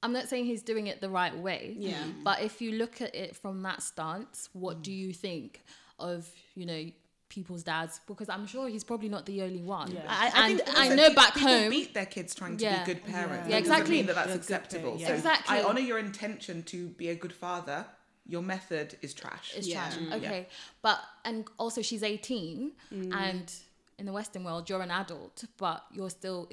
I'm 0.06 0.12
not 0.12 0.28
saying 0.28 0.44
he's 0.46 0.62
doing 0.62 0.86
it 0.86 1.00
the 1.00 1.10
right 1.10 1.36
way. 1.36 1.74
Yeah. 1.76 1.94
Mm-hmm. 1.94 2.22
But 2.22 2.42
if 2.42 2.62
you 2.62 2.72
look 2.72 3.00
at 3.00 3.14
it 3.14 3.34
from 3.36 3.62
that 3.62 3.82
stance, 3.82 4.48
what 4.52 4.82
do 4.82 4.90
mm. 4.90 4.96
you 4.96 5.12
think 5.12 5.64
of 5.98 6.28
you 6.54 6.66
know? 6.66 6.84
People's 7.28 7.64
dads, 7.64 8.00
because 8.06 8.28
I'm 8.28 8.46
sure 8.46 8.68
he's 8.68 8.84
probably 8.84 9.08
not 9.08 9.26
the 9.26 9.42
only 9.42 9.60
one. 9.60 9.98
I, 10.08 10.30
and 10.48 10.58
think 10.58 10.78
I 10.78 10.94
know 10.94 11.12
back 11.12 11.34
people 11.34 11.48
home, 11.48 11.70
beat 11.70 11.92
their 11.92 12.06
kids 12.06 12.36
trying 12.36 12.56
to 12.56 12.62
Yeah. 12.64 12.84
be 12.84 12.92
good 12.92 13.04
parents. 13.04 13.48
Yeah, 13.48 13.56
That 13.56 13.64
doesn't 13.66 13.72
exactly. 13.72 13.96
mean 13.96 14.06
that 14.06 14.14
that's 14.14 14.28
They're 14.28 14.36
good 14.36 14.42
acceptable. 14.42 14.98
So. 15.00 15.12
Exactly. 15.12 15.58
I 15.58 15.62
honor 15.64 15.80
your 15.80 15.98
intention 15.98 16.62
to 16.62 16.78
be 16.90 17.08
a 17.08 17.16
good 17.16 17.32
father. 17.32 17.84
Your 18.26 18.42
method 18.42 18.96
is 19.02 19.12
trash. 19.12 19.54
It's 19.56 19.66
Yeah. 19.66 19.90
trash. 19.90 19.96
Mm, 19.98 20.12
Okay. 20.18 20.46
But 20.82 21.00
and 21.24 21.48
also 21.58 21.82
she's 21.82 22.04
18 22.04 22.72
mm. 22.92 23.12
and 23.12 23.52
in 23.98 24.06
the 24.06 24.12
Western 24.12 24.44
world 24.44 24.70
you're 24.70 24.82
an 24.82 24.92
adult, 24.92 25.44
but 25.56 25.84
you're 25.92 26.10
still 26.10 26.48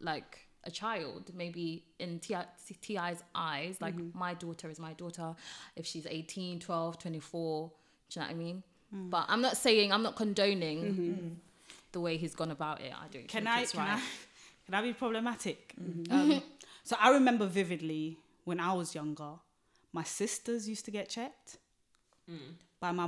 like 0.00 0.46
a 0.64 0.70
child, 0.70 1.30
maybe 1.34 1.84
in 1.98 2.18
T- 2.18 2.36
TI's 2.80 3.22
eyes. 3.34 3.80
Like 3.80 3.96
mm-hmm. 3.96 4.18
my 4.18 4.34
daughter 4.34 4.70
is 4.70 4.78
my 4.78 4.92
daughter. 4.92 5.34
If 5.76 5.86
she's 5.86 6.06
18, 6.06 6.60
12, 6.60 6.98
24, 6.98 7.70
do 7.70 8.20
you 8.20 8.20
know 8.20 8.26
what 8.26 8.34
I 8.34 8.36
mean? 8.36 8.62
Mm. 8.94 9.10
But 9.10 9.26
I'm 9.28 9.40
not 9.40 9.56
saying 9.56 9.92
I'm 9.92 10.02
not 10.02 10.16
condoning 10.16 10.82
mm-hmm. 10.82 11.02
mm. 11.02 11.30
the 11.92 12.00
way 12.00 12.16
he's 12.16 12.34
gone 12.34 12.50
about 12.50 12.80
it. 12.80 12.92
I 12.92 13.08
don't 13.08 13.28
Can 13.28 13.44
think 13.44 13.56
I, 13.56 13.62
it's 13.62 13.72
can 13.72 13.80
right. 13.80 13.98
I 13.98 14.00
can 14.66 14.74
I 14.74 14.82
be 14.82 14.92
problematic? 14.92 15.74
Mm-hmm. 15.80 16.12
Um, 16.12 16.42
so 16.84 16.96
I 17.00 17.10
remember 17.10 17.46
vividly 17.46 18.18
when 18.44 18.60
I 18.60 18.72
was 18.72 18.94
younger, 18.94 19.32
my 19.92 20.02
sisters 20.02 20.68
used 20.68 20.84
to 20.86 20.90
get 20.90 21.08
checked 21.08 21.58
mm. 22.30 22.54
by 22.80 22.92
my 22.92 23.06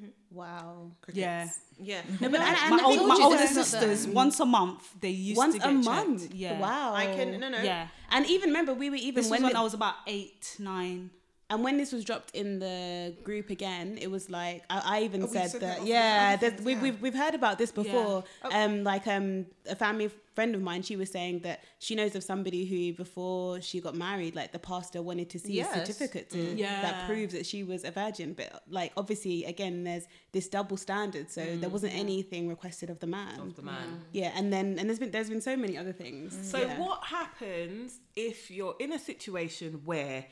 mum. 0.00 0.12
Wow. 0.30 0.90
Yeah. 1.12 1.48
yeah 1.80 2.02
No, 2.20 2.28
but 2.28 2.40
and, 2.40 2.56
and 2.56 2.76
my 2.76 2.82
old, 2.84 3.08
my 3.08 3.18
older 3.22 3.46
sisters, 3.46 4.06
once 4.06 4.40
a 4.40 4.44
month, 4.44 4.82
they 5.00 5.10
used 5.10 5.38
once 5.38 5.54
to 5.56 5.60
a 5.62 5.72
get 5.72 5.84
month. 5.84 6.22
checked. 6.22 6.34
Yeah. 6.34 6.60
Wow. 6.60 6.94
I 6.94 7.06
can 7.06 7.40
no 7.40 7.48
no 7.48 7.62
Yeah. 7.62 7.88
And 8.10 8.26
even 8.26 8.50
remember, 8.50 8.74
we 8.74 8.90
were 8.90 8.96
even 8.96 9.14
This 9.14 9.24
was 9.26 9.30
when, 9.32 9.42
when 9.44 9.52
the- 9.52 9.58
I 9.58 9.62
was 9.62 9.74
about 9.74 9.94
eight, 10.06 10.56
nine. 10.58 11.10
And 11.50 11.62
when 11.62 11.76
this 11.76 11.92
was 11.92 12.04
dropped 12.04 12.30
in 12.34 12.58
the 12.58 13.14
group 13.22 13.50
again, 13.50 13.98
it 14.00 14.10
was 14.10 14.30
like 14.30 14.64
I, 14.70 14.98
I 14.98 15.02
even 15.02 15.22
Oh, 15.22 15.26
said, 15.26 15.50
said 15.50 15.60
that. 15.60 15.78
that 15.78 15.86
yeah, 15.86 16.36
things, 16.36 16.62
we've, 16.62 16.76
yeah. 16.76 16.82
we've 16.82 17.02
we've 17.02 17.14
heard 17.14 17.34
about 17.34 17.58
this 17.58 17.70
before. 17.70 18.24
Oh. 18.44 18.50
Um, 18.50 18.82
like 18.84 19.06
um, 19.06 19.46
a 19.68 19.76
family 19.76 20.10
friend 20.34 20.54
of 20.56 20.62
mine, 20.62 20.82
she 20.82 20.96
was 20.96 21.10
saying 21.12 21.38
that 21.40 21.62
she 21.78 21.94
knows 21.94 22.16
of 22.16 22.24
somebody 22.24 22.64
who 22.64 22.92
before 22.96 23.60
she 23.60 23.80
got 23.80 23.94
married, 23.94 24.34
like 24.34 24.50
the 24.50 24.58
pastor 24.58 25.00
wanted 25.00 25.30
to 25.30 25.38
see 25.38 25.52
Yes. 25.52 25.76
a 25.76 25.86
certificate 25.86 26.28
to 26.30 26.38
Yeah. 26.56 26.82
that 26.82 27.06
proves 27.06 27.32
that 27.34 27.46
she 27.46 27.62
was 27.62 27.84
a 27.84 27.92
virgin. 27.92 28.32
But 28.32 28.62
like 28.68 28.92
obviously, 28.96 29.44
again, 29.44 29.84
there's 29.84 30.06
this 30.32 30.48
double 30.48 30.76
standard, 30.76 31.30
so 31.30 31.42
Mm. 31.42 31.60
there 31.60 31.70
wasn't 31.70 31.94
anything 31.94 32.48
requested 32.48 32.90
of 32.90 32.98
the 32.98 33.06
man. 33.06 33.38
Of 33.38 33.54
the 33.54 33.62
man. 33.62 34.02
Yeah, 34.12 34.32
and 34.34 34.52
then 34.52 34.76
and 34.78 34.88
there's 34.88 34.98
been 34.98 35.10
there's 35.12 35.28
been 35.28 35.40
so 35.42 35.56
many 35.56 35.76
other 35.78 35.92
things. 35.92 36.36
So 36.50 36.58
Yeah. 36.58 36.80
what 36.80 37.04
happens 37.04 38.00
if 38.16 38.50
you're 38.50 38.74
in 38.80 38.92
a 38.92 38.98
situation 38.98 39.82
where 39.84 40.26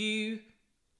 you 0.00 0.40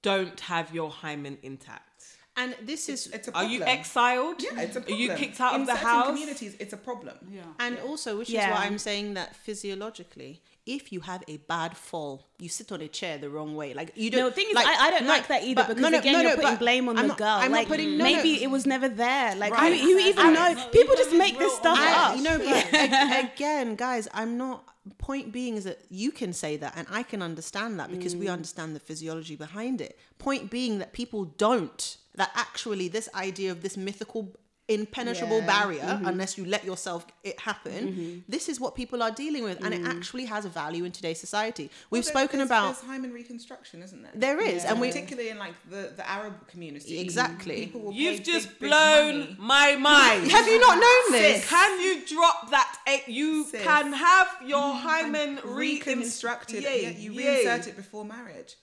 don't 0.01 0.39
have 0.51 0.67
your 0.77 0.89
hymen 1.01 1.37
intact? 1.43 1.89
and 2.35 2.55
this 2.69 2.89
is 2.93 2.99
It's 3.17 3.27
a 3.27 3.31
Are 3.39 3.43
you 3.53 3.61
exiled? 3.75 4.37
Yeah, 4.45 4.59
it's 4.65 4.75
a 4.75 4.81
problem. 4.81 4.97
Are 4.97 5.01
you 5.03 5.09
kicked 5.21 5.39
out 5.45 5.53
In 5.53 5.61
of 5.61 5.67
the 5.67 5.73
certain 5.73 5.87
house? 5.87 6.07
communities, 6.07 6.53
it's 6.63 6.73
a 6.79 6.81
problem. 6.89 7.15
Yeah. 7.31 7.41
And 7.65 7.73
also, 7.89 8.09
which 8.19 8.29
is 8.31 8.43
why 8.53 8.61
I'm 8.67 8.79
saying 8.89 9.07
that 9.19 9.29
physiologically, 9.45 10.33
if 10.65 10.91
you 10.93 11.01
have 11.11 11.21
a 11.27 11.37
bad 11.53 11.71
fall, 11.77 12.13
you 12.39 12.49
sit 12.49 12.71
on 12.71 12.81
a 12.81 12.87
chair 12.87 13.13
the 13.19 13.29
wrong 13.29 13.51
way. 13.55 13.69
Like 13.79 13.89
you 13.95 14.09
don't. 14.09 14.25
the 14.25 14.31
thing 14.31 14.47
is, 14.49 14.55
like, 14.55 14.65
I, 14.65 14.87
I 14.87 14.89
don't 14.91 15.03
no, 15.03 15.09
like 15.09 15.27
that 15.27 15.43
either 15.43 15.55
but- 15.61 15.67
because 15.75 15.81
no, 15.83 15.89
no, 15.89 15.99
again, 15.99 16.13
no, 16.13 16.21
you're 16.21 16.35
putting 16.35 16.55
blame 16.67 16.89
on 16.89 16.97
I'm 16.97 17.03
the 17.03 17.07
not- 17.09 17.17
girl. 17.25 17.37
I'm 17.43 17.51
not 17.51 17.67
putting- 17.67 17.97
no, 17.99 18.03
no. 18.03 18.11
maybe 18.11 18.31
it 18.43 18.49
was 18.49 18.65
never 18.65 18.89
there. 18.89 19.35
Like 19.35 19.53
Right. 19.53 19.79
who, 19.79 19.85
who 19.93 19.99
even 19.99 20.25
I- 20.25 20.33
knows? 20.33 20.57
no, 20.57 20.67
People 20.69 20.95
just 20.95 21.13
make 21.13 21.37
this 21.37 21.53
stuff 21.55 21.77
I, 21.79 21.91
up. 22.09 22.17
you 22.17 22.23
know, 22.23 22.37
but 22.49 22.73
ag- 22.73 23.25
again, 23.35 23.75
guys, 23.75 24.07
I'm 24.11 24.37
not. 24.39 24.63
Point 24.97 25.31
being 25.31 25.55
is 25.55 25.63
that 25.63 25.79
you 25.89 26.11
can 26.11 26.33
say 26.33 26.57
that, 26.57 26.73
and 26.75 26.85
I 26.91 27.03
can 27.03 27.21
understand 27.21 27.79
that 27.79 27.89
because 27.89 28.15
we 28.15 28.25
mm. 28.25 28.33
understand 28.33 28.75
the 28.75 28.81
physiology 28.81 29.37
behind 29.37 29.79
it. 29.79 29.97
Point 30.19 30.49
being 30.49 30.79
that 30.79 30.91
people 30.91 31.23
don't. 31.25 31.97
That 32.15 32.31
actually, 32.35 32.89
this 32.89 33.07
idea 33.15 33.51
of 33.51 33.61
this 33.61 33.77
mythical 33.77 34.35
impenetrable 34.69 35.39
Yeah. 35.39 35.45
barrier 35.45 35.81
mm-hmm. 35.81 36.05
unless 36.05 36.37
you 36.37 36.45
let 36.45 36.63
yourself 36.63 37.05
it 37.23 37.39
happen 37.39 37.87
mm-hmm. 37.87 38.19
this 38.29 38.47
is 38.47 38.59
what 38.59 38.75
people 38.75 39.03
are 39.03 39.11
dealing 39.11 39.43
with 39.43 39.63
and 39.63 39.73
it 39.73 39.81
mm. 39.81 39.87
actually 39.87 40.25
has 40.25 40.45
a 40.45 40.49
value 40.49 40.85
in 40.85 40.91
today's 40.91 41.19
society 41.19 41.69
we've 41.89 42.03
There- 42.05 42.11
spoken 42.11 42.39
there's, 42.39 42.49
about 42.49 42.75
there's 42.75 42.85
hymen 42.85 43.11
reconstruction, 43.11 43.81
isn't 43.83 44.01
there? 44.01 44.11
There 44.15 44.41
is, 44.41 44.65
and 44.65 44.79
we- 44.79 44.87
particularly 44.87 45.29
in 45.29 45.37
like 45.37 45.53
the, 45.69 45.91
the 45.95 46.09
Arab 46.09 46.47
community. 46.47 46.99
Exactly. 46.99 47.65
People 47.65 47.81
will 47.81 47.93
You've 47.93 48.19
pay 48.19 48.23
just 48.23 48.47
big, 48.47 48.59
big 48.59 48.69
blown 48.69 49.19
money. 49.19 49.35
my 49.39 49.75
mind. 49.79 50.31
have 50.31 50.47
you 50.47 50.59
not 50.59 50.75
known 50.79 51.11
this 51.11 51.47
Can 51.49 51.81
you 51.81 52.05
drop 52.05 52.49
that? 52.51 52.77
eight? 52.87 53.07
You 53.07 53.45
Sis. 53.45 53.61
can 53.63 53.93
have 53.93 54.27
your 54.45 54.73
hymen 54.73 55.39
reconstructed. 55.45 56.63
Yay, 56.63 56.83
Yeah, 56.83 56.89
you 56.89 57.11
yay. 57.13 57.45
reinsert 57.45 57.67
it 57.67 57.75
before 57.75 58.05
marriage. 58.05 58.55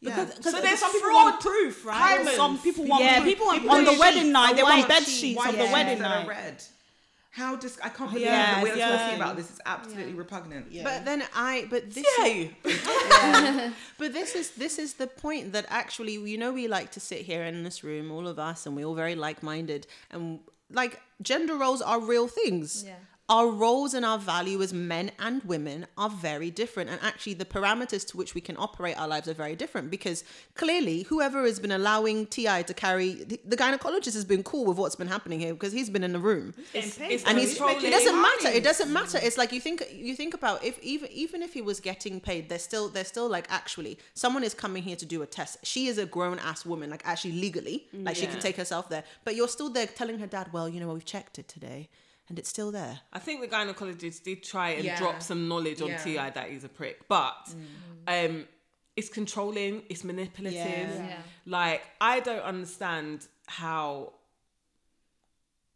Yeah. 0.00 0.14
Because- 0.24 0.36
because 0.36 0.52
So 0.52 0.60
there's 0.60 0.78
some 0.78 0.92
people 0.92 1.08
fraud 1.10 1.14
want 1.32 1.40
proof, 1.40 1.84
right? 1.84 2.18
Hymen. 2.18 2.34
Some 2.34 2.58
people 2.58 2.84
want 2.86 3.02
Yeah, 3.04 3.14
proof. 3.20 3.24
people 3.26 3.46
want 3.46 3.68
on 3.68 3.84
the 3.84 3.90
proof. 3.90 3.98
wedding 4.00 4.32
night. 4.32 4.54
They 4.56 4.62
A 4.62 4.64
want 4.64 4.78
white 4.80 4.88
bed 4.88 5.02
sheet, 5.04 5.20
sheets 5.20 5.38
white 5.38 5.54
of 5.54 5.58
the 5.58 5.72
wedding 5.72 5.98
night. 6.00 6.26
red. 6.28 6.62
How 7.30 7.54
dis- 7.54 7.78
I 7.82 7.88
can't 7.88 8.10
oh, 8.10 8.14
believe 8.14 8.22
Yes, 8.26 8.54
that 8.54 8.62
we're 8.64 8.74
yeah. 8.76 8.96
talking 8.96 9.16
about 9.20 9.36
this. 9.36 9.48
It's 9.50 9.60
absolutely 9.64 10.14
repugnant. 10.14 10.72
but 10.82 11.04
then 11.04 11.22
i 11.34 11.66
but 11.70 11.88
this 11.92 12.04
Yay. 12.18 12.56
But 13.98 14.12
this 14.12 14.34
is 14.34 14.50
this 14.52 14.78
is 14.78 14.94
the 14.94 15.06
point 15.06 15.52
that 15.52 15.66
actually 15.68 16.14
you 16.14 16.38
know 16.38 16.52
we 16.52 16.68
like 16.68 16.90
to 16.92 17.00
sit 17.00 17.20
here 17.22 17.44
in 17.44 17.62
this 17.64 17.84
room, 17.84 18.10
all 18.10 18.26
of 18.26 18.38
us, 18.38 18.66
and 18.66 18.74
we're 18.74 18.86
all 18.86 18.94
very 18.94 19.14
like 19.14 19.42
minded, 19.42 19.86
and 20.10 20.40
like 20.70 21.00
gender 21.22 21.54
roles 21.56 21.80
are 21.82 22.00
real 22.00 22.26
things. 22.28 22.84
Yeah. 22.86 22.94
Our 23.30 23.48
roles 23.48 23.92
and 23.92 24.06
our 24.06 24.18
value 24.18 24.62
as 24.62 24.72
men 24.72 25.10
and 25.18 25.44
women 25.44 25.86
are 25.98 26.08
very 26.08 26.50
different, 26.50 26.88
and 26.88 26.98
actually 27.02 27.34
the 27.34 27.44
parameters 27.44 28.06
to 28.08 28.16
which 28.16 28.34
we 28.34 28.40
can 28.40 28.56
operate 28.56 28.98
our 28.98 29.06
lives 29.06 29.28
are 29.28 29.34
very 29.34 29.54
different. 29.54 29.90
Because 29.90 30.24
clearly, 30.54 31.02
whoever 31.02 31.42
has 31.42 31.60
been 31.60 31.72
allowing 31.72 32.26
Ti 32.26 32.62
to 32.62 32.72
carry 32.72 33.24
the, 33.24 33.38
the 33.44 33.56
gynecologist 33.56 34.14
has 34.14 34.24
been 34.24 34.42
cool 34.42 34.64
with 34.64 34.78
what's 34.78 34.96
been 34.96 35.08
happening 35.08 35.40
here 35.40 35.52
because 35.52 35.74
he's 35.74 35.90
been 35.90 36.04
in 36.04 36.14
the 36.14 36.18
room. 36.18 36.54
It's 36.72 36.98
and 36.98 37.38
he's 37.38 37.60
it 37.60 37.90
doesn't 37.90 38.22
matter 38.22 38.48
it 38.48 38.64
doesn't 38.64 38.90
matter. 38.90 39.18
It's 39.22 39.36
like 39.36 39.52
you 39.52 39.60
think 39.60 39.84
you 39.92 40.14
think 40.14 40.32
about 40.32 40.64
if 40.64 40.82
even 40.82 41.10
even 41.12 41.42
if 41.42 41.52
he 41.52 41.60
was 41.60 41.80
getting 41.80 42.20
paid 42.20 42.48
there's 42.48 42.62
still 42.62 42.88
there's 42.88 43.08
still 43.08 43.28
like 43.28 43.46
actually 43.50 43.98
someone 44.14 44.42
is 44.42 44.54
coming 44.54 44.82
here 44.82 44.96
to 44.96 45.04
do 45.04 45.20
a 45.20 45.26
test. 45.26 45.58
She 45.64 45.88
is 45.88 45.98
a 45.98 46.06
grown 46.06 46.38
ass 46.38 46.64
woman 46.64 46.88
like 46.88 47.02
actually 47.04 47.32
legally 47.32 47.88
like 47.92 48.16
she 48.16 48.26
can 48.26 48.40
take 48.40 48.56
herself 48.56 48.88
there. 48.88 49.04
But 49.24 49.36
you're 49.36 49.48
still 49.48 49.68
there 49.68 49.86
telling 49.86 50.18
her 50.18 50.26
dad 50.26 50.50
well 50.50 50.66
you 50.66 50.80
know 50.80 50.90
we've 50.94 51.04
checked 51.04 51.38
it 51.38 51.46
today 51.46 51.90
and 52.28 52.38
it's 52.38 52.48
still 52.48 52.70
there 52.70 53.00
I 53.12 53.18
think 53.18 53.40
the 53.40 53.48
gynecologist 53.48 54.22
did 54.22 54.42
try 54.42 54.70
and 54.70 54.84
Yeah. 54.84 54.98
drop 54.98 55.22
some 55.22 55.48
knowledge 55.48 55.80
on 55.82 55.88
Yeah. 55.88 56.04
Ti 56.04 56.16
that 56.16 56.50
he's 56.50 56.64
a 56.64 56.68
prick, 56.68 57.08
but 57.08 57.48
mm. 57.48 58.26
um, 58.30 58.48
it's 58.96 59.08
controlling, 59.08 59.84
it's 59.88 60.02
manipulative. 60.02 60.90
Yeah. 60.94 61.08
Yeah. 61.08 61.22
Like 61.46 61.82
I 62.00 62.20
don't 62.20 62.42
understand 62.42 63.26
how. 63.46 64.14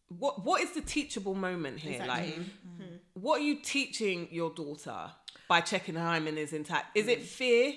What 0.09 0.45
what 0.45 0.61
is 0.61 0.73
the 0.73 0.83
teachable 0.83 1.35
moment 1.35 1.79
here? 1.79 2.05
Like, 2.05 2.35
mm-hmm. 2.35 2.43
Mm-hmm. 2.83 2.97
what 3.15 3.41
are 3.41 3.45
you 3.45 3.57
teaching 3.63 4.29
your 4.31 4.51
daughter 4.51 5.11
by 5.49 5.61
checking 5.63 5.95
her 5.95 6.03
hymen 6.03 6.37
is 6.37 6.53
intact? 6.53 6.97
Is 6.97 7.09
it 7.09 7.21
mm. 7.21 7.25
fear? 7.25 7.75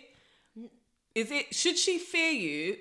Is 1.14 1.32
it 1.32 1.56
should 1.56 1.78
she 1.78 1.98
fear 1.98 2.32
you 2.32 2.78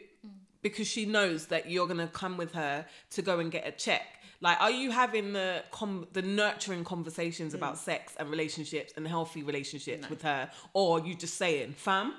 because 0.65 0.89
she 0.89 1.05
knows 1.05 1.47
that 1.47 1.71
you're 1.71 1.87
gonna 1.87 2.09
come 2.09 2.37
with 2.39 2.53
her 2.55 2.87
to 3.11 3.23
go 3.23 3.39
and 3.39 3.53
get 3.53 3.69
a 3.69 3.71
check? 3.71 4.03
Like, 4.41 4.61
are 4.61 4.71
you 4.71 4.91
having 4.91 5.35
the 5.35 5.63
com- 5.71 6.09
the 6.13 6.23
nurturing 6.23 6.85
conversations 6.85 7.55
about 7.55 7.79
sex 7.79 8.15
and 8.19 8.29
relationships 8.31 8.93
and 8.97 9.07
healthy 9.07 9.43
relationships 9.43 10.09
with 10.11 10.23
her, 10.23 10.51
or 10.73 10.99
are 10.99 11.07
you 11.07 11.15
just 11.15 11.35
saying, 11.35 11.75
"Fam, 11.75 12.15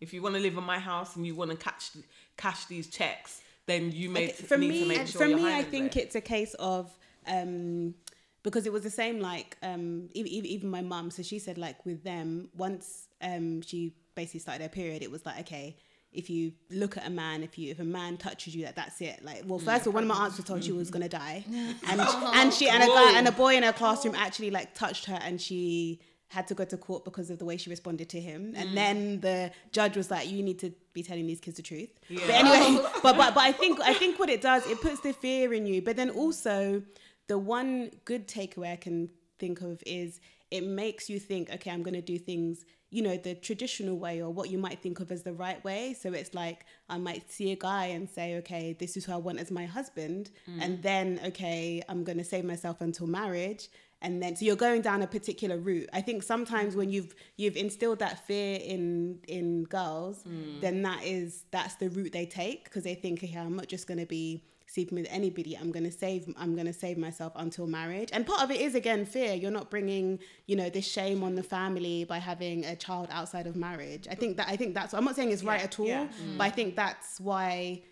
if 0.00 0.12
you 0.12 0.20
want 0.22 0.34
to 0.34 0.40
live 0.40 0.56
in 0.58 0.64
my 0.64 0.78
house 0.78 1.16
and 1.16 1.26
you 1.26 1.34
want 1.34 1.52
to 1.52 1.56
catch 1.56 1.92
cash 2.36 2.66
these 2.66 2.88
checks, 2.88 3.40
then 3.66 3.92
you 3.92 4.10
may 4.10 4.28
for 4.28 4.58
need 4.58 4.68
me, 4.68 4.80
to 4.80 4.86
make 4.86 5.06
sure 5.06 5.22
for 5.22 5.28
me, 5.28 5.52
I 5.52 5.62
think 5.62 5.92
there. 5.92 6.02
it's 6.02 6.16
a 6.16 6.20
case 6.20 6.54
of 6.54 6.90
um, 7.28 7.94
because 8.42 8.66
it 8.66 8.72
was 8.72 8.82
the 8.82 8.90
same. 8.90 9.20
Like 9.20 9.56
um, 9.62 10.10
even, 10.14 10.46
even 10.46 10.68
my 10.68 10.82
mum, 10.82 11.10
so 11.10 11.22
she 11.22 11.38
said 11.38 11.58
like 11.58 11.86
with 11.86 12.02
them 12.02 12.48
once 12.56 13.08
um, 13.22 13.62
she 13.62 13.94
basically 14.16 14.40
started 14.40 14.62
her 14.62 14.68
period, 14.68 15.02
it 15.02 15.10
was 15.10 15.24
like 15.24 15.40
okay. 15.40 15.76
If 16.14 16.30
you 16.30 16.52
look 16.70 16.96
at 16.96 17.06
a 17.06 17.10
man, 17.10 17.42
if 17.42 17.58
you 17.58 17.70
if 17.70 17.80
a 17.80 17.84
man 17.84 18.16
touches 18.16 18.54
you, 18.54 18.64
that 18.64 18.76
that's 18.76 19.00
it. 19.00 19.24
Like, 19.24 19.42
well, 19.46 19.58
mm. 19.58 19.64
first 19.64 19.82
of 19.82 19.88
all, 19.88 19.94
one 19.94 20.04
of 20.04 20.08
my 20.08 20.16
aunts 20.16 20.36
was 20.36 20.46
told 20.46 20.64
she 20.64 20.72
was 20.72 20.90
gonna 20.90 21.08
die, 21.08 21.44
and 21.88 22.00
and 22.00 22.52
she 22.52 22.68
and 22.68 22.82
a 22.82 22.86
guy 22.86 23.18
and 23.18 23.28
a 23.28 23.32
boy 23.32 23.56
in 23.56 23.62
her 23.62 23.72
classroom 23.72 24.14
actually 24.14 24.50
like 24.50 24.74
touched 24.74 25.06
her, 25.06 25.18
and 25.22 25.40
she 25.40 26.00
had 26.28 26.48
to 26.48 26.54
go 26.54 26.64
to 26.64 26.76
court 26.76 27.04
because 27.04 27.30
of 27.30 27.38
the 27.38 27.44
way 27.44 27.56
she 27.56 27.70
responded 27.70 28.08
to 28.08 28.20
him. 28.20 28.54
And 28.56 28.70
mm. 28.70 28.74
then 28.74 29.20
the 29.20 29.52
judge 29.72 29.96
was 29.96 30.10
like, 30.10 30.30
"You 30.30 30.42
need 30.42 30.58
to 30.60 30.72
be 30.92 31.02
telling 31.02 31.26
these 31.26 31.40
kids 31.40 31.56
the 31.56 31.62
truth." 31.62 31.90
But 32.08 32.30
anyway, 32.30 32.82
but 33.02 33.16
but 33.16 33.34
but 33.34 33.42
I 33.42 33.52
think 33.52 33.80
I 33.80 33.94
think 33.94 34.18
what 34.18 34.28
it 34.28 34.40
does, 34.40 34.66
it 34.66 34.80
puts 34.80 35.00
the 35.00 35.12
fear 35.12 35.52
in 35.54 35.66
you. 35.66 35.82
But 35.82 35.96
then 35.96 36.10
also, 36.10 36.82
the 37.28 37.38
one 37.38 37.90
good 38.04 38.28
takeaway 38.28 38.72
I 38.72 38.76
can 38.76 39.10
think 39.38 39.60
of 39.60 39.82
is 39.86 40.20
it 40.54 40.64
makes 40.64 41.10
you 41.10 41.18
think, 41.18 41.50
okay, 41.52 41.72
I'm 41.72 41.82
going 41.82 41.94
to 41.94 42.00
do 42.00 42.16
things, 42.16 42.64
you 42.90 43.02
know, 43.02 43.16
the 43.16 43.34
traditional 43.34 43.98
way 43.98 44.22
or 44.22 44.30
what 44.30 44.50
you 44.50 44.56
might 44.56 44.80
think 44.80 45.00
of 45.00 45.10
as 45.10 45.24
the 45.24 45.32
right 45.32 45.62
way. 45.64 45.96
So 46.00 46.12
it's 46.12 46.32
like 46.32 46.64
I 46.88 46.96
might 46.96 47.28
see 47.28 47.50
a 47.50 47.56
guy 47.56 47.86
and 47.86 48.08
say, 48.08 48.36
okay, 48.36 48.76
this 48.78 48.96
is 48.96 49.04
who 49.04 49.14
I 49.14 49.16
want 49.16 49.40
as 49.40 49.50
my 49.50 49.66
husband, 49.66 50.30
mm. 50.48 50.62
and 50.62 50.80
then 50.80 51.18
okay, 51.26 51.82
I'm 51.88 52.04
going 52.04 52.18
to 52.18 52.24
save 52.24 52.44
myself 52.44 52.80
until 52.80 53.08
marriage. 53.08 53.66
And 54.00 54.22
then 54.22 54.36
so 54.36 54.44
you're 54.44 54.54
going 54.54 54.82
down 54.82 55.02
a 55.02 55.08
particular 55.08 55.58
route. 55.58 55.88
I 55.92 56.00
think 56.02 56.22
sometimes 56.22 56.76
when 56.76 56.88
you've 56.88 57.16
you've 57.36 57.56
instilled 57.56 57.98
that 57.98 58.24
fear 58.28 58.60
in 58.62 59.18
in 59.26 59.64
girls 59.64 60.22
mm. 60.22 60.60
then 60.60 60.82
that 60.82 61.02
is 61.02 61.46
that's 61.50 61.74
the 61.76 61.88
route 61.88 62.12
they 62.12 62.26
take. 62.26 62.62
Because 62.64 62.84
they 62.84 62.94
think 62.94 63.24
okay 63.24 63.36
i'm 63.38 63.56
not 63.56 63.66
just 63.66 63.88
going 63.88 63.98
to 63.98 64.06
be 64.06 64.44
sleeping 64.66 64.98
with 64.98 65.06
anybody 65.10 65.56
i'm 65.56 65.70
going 65.70 65.84
to 65.84 65.92
save 65.92 66.32
i'm 66.36 66.54
going 66.54 66.66
to 66.66 66.72
save 66.72 66.98
myself 66.98 67.32
until 67.36 67.66
marriage. 67.66 68.10
And 68.12 68.26
part 68.26 68.42
of 68.42 68.50
it 68.50 68.60
is 68.60 68.74
again 68.74 69.04
fear. 69.04 69.34
You're 69.34 69.50
not 69.50 69.70
bringing 69.70 70.18
you 70.46 70.56
know 70.56 70.68
this 70.70 70.86
shame 70.86 71.22
on 71.22 71.34
the 71.34 71.42
family 71.42 72.04
by 72.04 72.18
having 72.18 72.64
a 72.64 72.76
child 72.76 73.08
outside 73.10 73.46
of 73.46 73.56
marriage. 73.56 74.06
I 74.10 74.14
think 74.14 74.36
that 74.36 74.48
i 74.48 74.56
think 74.56 74.74
that's 74.74 74.94
i'm 74.94 75.04
not 75.04 75.16
saying 75.16 75.32
it's 75.32 75.44
right 75.44 75.62
at 75.62 75.78
all 75.78 75.86
yeah. 75.86 76.06
but 76.36 76.44
i 76.44 76.50
think 76.50 76.76
that's 76.76 77.20
why 77.20 77.82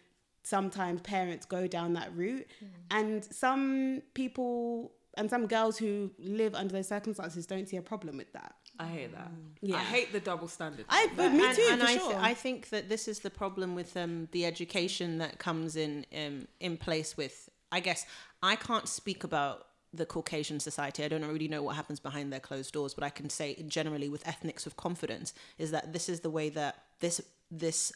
sometimes 0.42 1.00
parents 1.02 1.46
go 1.46 1.66
down 1.66 1.94
that 1.94 2.14
route. 2.16 2.46
Mm. 2.62 2.68
And 2.90 3.24
some 3.24 4.02
people 4.14 4.92
and 5.14 5.28
some 5.28 5.46
girls 5.46 5.76
who 5.76 6.10
live 6.18 6.54
under 6.54 6.72
those 6.72 6.88
circumstances 6.88 7.46
don't 7.46 7.68
see 7.68 7.76
a 7.76 7.82
problem 7.82 8.16
with 8.16 8.32
that 8.32 8.54
I 8.82 8.86
hate 8.86 9.12
that. 9.12 9.30
Yeah. 9.60 9.76
I 9.76 9.80
hate 9.80 10.12
the 10.12 10.20
double 10.20 10.48
standard. 10.48 10.86
i 10.88 11.08
but 11.16 11.32
me 11.32 11.44
and, 11.46 11.56
too 11.56 11.68
and 11.70 11.80
for 11.80 11.86
I, 11.86 11.96
sure 11.96 12.10
th- 12.10 12.22
I 12.22 12.34
think 12.34 12.70
that 12.70 12.88
this 12.88 13.06
is 13.06 13.20
the 13.20 13.30
problem 13.30 13.74
with 13.74 13.96
um, 13.96 14.28
the 14.32 14.44
education 14.44 15.18
that 15.18 15.38
comes 15.38 15.76
in 15.76 16.04
um, 16.14 16.48
in 16.60 16.76
place 16.76 17.16
with 17.16 17.48
i 17.70 17.80
guess 17.80 18.04
i 18.42 18.56
can't 18.56 18.88
speak 18.88 19.24
about 19.24 19.66
the 19.94 20.06
caucasian 20.06 20.58
society 20.58 21.04
i 21.04 21.08
don't 21.08 21.24
really 21.24 21.48
know 21.48 21.62
what 21.62 21.76
happens 21.76 22.00
behind 22.00 22.32
their 22.32 22.40
closed 22.40 22.72
doors 22.72 22.92
but 22.94 23.04
i 23.04 23.10
can 23.10 23.30
say 23.30 23.54
generally 23.68 24.08
with 24.08 24.26
ethnics 24.26 24.64
with 24.64 24.76
confidence 24.76 25.32
is 25.58 25.70
that 25.70 25.92
this 25.92 26.08
is 26.08 26.20
the 26.20 26.30
way 26.30 26.48
that 26.48 26.74
this 27.00 27.20
this 27.50 27.92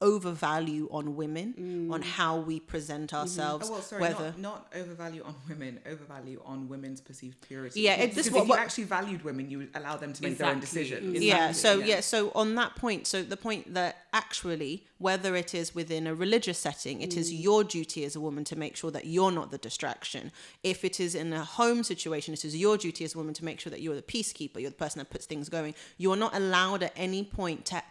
overvalue 0.00 0.88
on 0.92 1.16
women 1.16 1.54
mm. 1.58 1.92
on 1.92 2.02
how 2.02 2.36
we 2.36 2.60
present 2.60 3.10
mm-hmm. 3.10 3.20
ourselves 3.20 3.68
Oh, 3.68 3.72
well, 3.72 3.82
sorry, 3.82 4.02
whether 4.02 4.34
not, 4.36 4.38
not 4.38 4.72
overvalue 4.76 5.24
on 5.24 5.34
women, 5.48 5.80
overvalue 5.90 6.40
on 6.44 6.68
women's 6.68 7.00
perceived 7.00 7.40
purity. 7.40 7.80
Yeah, 7.80 7.94
it- 7.94 8.14
this 8.14 8.26
because 8.26 8.26
is 8.26 8.26
if 8.28 8.32
what- 8.34 8.42
you 8.44 8.48
what- 8.50 8.58
actually 8.60 8.84
valued 8.84 9.24
women, 9.24 9.50
you 9.50 9.58
would 9.58 9.70
allow 9.74 9.96
them 9.96 10.12
to 10.12 10.22
make 10.22 10.38
their 10.38 10.48
own 10.48 10.58
Exactly. 10.58 10.82
decisions. 10.82 11.24
yeah 11.24 11.52
so 11.52 11.80
yeah. 11.80 12.00
so 12.00 12.30
on 12.34 12.54
that 12.54 12.76
point 12.76 13.06
so 13.06 13.22
the 13.22 13.36
point 13.36 13.74
that 13.74 14.04
actually 14.12 14.84
whether 14.98 15.34
it 15.34 15.54
is 15.54 15.74
within 15.74 16.06
a 16.06 16.14
religious 16.14 16.58
setting 16.58 17.00
it 17.00 17.16
is 17.16 17.32
mm. 17.32 17.42
your 17.42 17.64
duty 17.64 18.04
as 18.04 18.14
a 18.14 18.20
woman 18.20 18.44
to 18.44 18.56
make 18.56 18.76
sure 18.76 18.90
that 18.90 19.06
you're 19.06 19.32
not 19.32 19.50
the 19.50 19.58
distraction 19.58 20.30
if 20.62 20.84
it 20.84 21.00
is 21.00 21.14
in 21.14 21.32
a 21.32 21.44
home 21.44 21.82
situation 21.82 22.32
it 22.32 22.44
is 22.44 22.56
your 22.56 22.76
duty 22.76 23.04
as 23.04 23.14
a 23.14 23.18
woman 23.18 23.34
to 23.34 23.44
make 23.44 23.58
sure 23.58 23.70
that 23.70 23.80
you're 23.80 23.96
the 23.96 24.02
peacekeeper 24.02 24.60
you're 24.60 24.70
the 24.70 24.76
person 24.76 24.98
that 24.98 25.10
puts 25.10 25.26
things 25.26 25.48
going 25.48 25.74
you're 25.96 26.16
not 26.16 26.34
allowed 26.34 26.82
at 26.82 26.92
any 26.96 27.24
point 27.24 27.64
to 27.64 27.82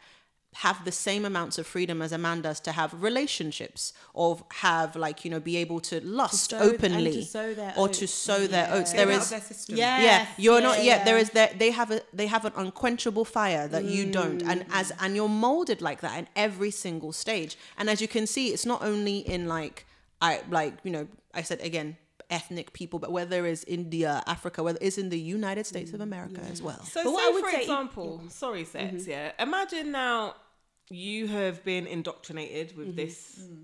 have 0.62 0.84
the 0.86 0.92
same 0.92 1.24
amounts 1.24 1.60
of 1.60 1.68
freedom 1.68 2.02
as 2.02 2.12
a 2.12 2.18
man 2.18 2.42
does 2.42 2.60
to 2.60 2.72
have 2.72 2.92
relationships 3.04 3.94
or 4.16 4.44
have 4.54 4.96
like 4.96 5.24
you 5.24 5.30
know 5.30 5.40
be 5.40 5.56
able 5.56 5.80
to 5.80 6.04
lust 6.04 6.50
sow- 6.50 6.58
and 6.58 6.70
to 6.70 6.76
openly 6.76 7.24
sow 7.24 7.54
their 7.54 7.74
or 7.78 7.86
oats. 7.86 8.00
to 8.00 8.08
sow 8.08 8.48
their 8.48 8.68
oats 8.74 8.92
Get 8.92 9.06
there 9.06 9.16
out 9.16 9.22
is 9.22 9.24
of 9.26 9.30
their 9.30 9.42
system. 9.42 9.78
Yeah. 9.78 10.02
yeah 10.02 10.26
you're 10.36 10.60
yeah, 10.60 10.68
not 10.68 10.84
yet 10.84 11.06
there 11.06 11.18
yeah. 11.18 11.22
is 11.22 11.30
that 11.32 11.60
they 11.60 11.70
have 11.70 11.92
a 11.92 12.02
they 12.12 12.26
have 12.26 12.44
an 12.44 12.54
unquenchable 12.56 13.24
fire 13.24 13.68
that 13.68 13.84
you 13.84 14.08
mm. 14.08 14.12
don't 14.12 14.42
and 14.42 14.66
as 14.72 14.92
and 15.00 15.16
you're 15.16 15.30
molded 15.30 15.80
like 15.80 16.02
that 16.02 16.18
in 16.18 16.28
every 16.36 16.72
single 16.72 17.12
stage 17.12 17.56
and 17.78 17.88
as 17.88 18.02
you 18.02 18.08
can 18.08 18.26
see 18.26 18.48
it's 18.48 18.66
not 18.66 18.82
only 18.82 19.20
in 19.20 19.48
like 19.48 19.86
i 20.24 20.42
like 20.50 20.74
you 20.84 20.90
know 20.90 21.08
i 21.36 21.44
said 21.44 21.62
again 21.62 21.98
ethnic 22.30 22.74
people, 22.74 23.00
but 23.00 23.10
whether 23.10 23.46
it's 23.46 23.64
India, 23.64 24.22
Africa, 24.28 24.62
whether 24.62 24.80
it's 24.82 24.98
in 24.98 25.08
the 25.08 25.18
United 25.18 25.66
States 25.66 25.94
of 25.94 26.02
mm, 26.02 26.04
America 26.04 26.42
as 26.52 26.62
well. 26.62 26.84
So, 26.84 27.02
But 27.06 27.14
what 27.14 27.22
say 27.22 27.28
I 27.30 27.32
would 27.32 27.46
for 27.46 27.52
say- 27.52 27.62
example, 27.62 28.22
sorry, 28.28 28.66
sex. 28.66 29.04
Mm-hmm. 29.04 29.10
Yeah, 29.10 29.32
imagine 29.40 29.92
now 29.94 30.36
you 30.90 31.28
have 31.28 31.64
been 31.64 31.88
indoctrinated 31.88 32.76
with 32.78 32.88
mm-hmm. 32.88 32.98
this 32.98 33.40
mm. 33.42 33.64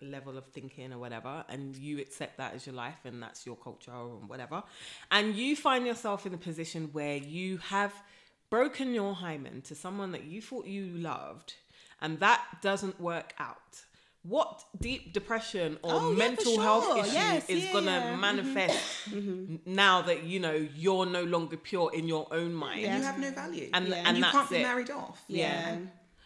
level 0.00 0.38
of 0.38 0.46
thinking 0.46 0.92
or 0.92 0.98
whatever, 0.98 1.44
and 1.48 1.76
you 1.76 1.98
accept 1.98 2.36
that 2.38 2.54
as 2.54 2.66
your 2.66 2.74
life 2.74 2.98
and 3.04 3.22
that's 3.22 3.44
your 3.46 3.56
culture 3.56 3.92
or 3.92 4.20
whatever, 4.26 4.62
and 5.10 5.34
you 5.34 5.56
find 5.56 5.86
yourself 5.86 6.26
in 6.26 6.34
a 6.34 6.38
position 6.38 6.88
where 6.92 7.16
you 7.16 7.58
have 7.58 7.92
broken 8.50 8.94
your 8.94 9.14
hymen 9.14 9.62
to 9.62 9.74
someone 9.74 10.12
that 10.12 10.24
you 10.24 10.42
thought 10.42 10.66
you 10.66 10.86
loved, 10.86 11.54
and 12.00 12.18
that 12.20 12.42
doesn't 12.62 13.00
work 13.00 13.32
out. 13.38 13.82
What 14.22 14.62
deep 14.78 15.14
depression 15.14 15.78
or 15.82 15.92
Oh, 15.94 16.10
yeah, 16.12 16.18
mental 16.18 16.54
sure. 16.54 16.62
health 16.62 17.06
issue 17.06 17.14
Yes, 17.14 17.48
is 17.48 17.64
yeah, 17.64 17.72
gonna 17.72 17.90
yeah. 17.90 18.02
Mm-hmm. 18.10 18.20
manifest 18.20 19.10
mm-hmm. 19.10 19.56
now 19.64 20.02
that 20.02 20.24
you 20.24 20.40
know 20.40 20.68
you're 20.76 21.06
no 21.06 21.24
longer 21.24 21.56
pure 21.56 21.90
in 21.94 22.06
your 22.06 22.26
own 22.30 22.52
mind? 22.52 22.82
You 22.82 22.88
have 22.88 23.18
no 23.18 23.30
value. 23.30 23.70
And- 23.72 23.88
Yeah. 23.88 23.94
and 23.96 24.06
and 24.08 24.16
you 24.18 24.22
that's 24.22 24.36
can't 24.36 24.50
be 24.50 24.56
it. 24.56 24.62
married 24.62 24.90
off. 24.90 25.22
Yeah. 25.26 25.76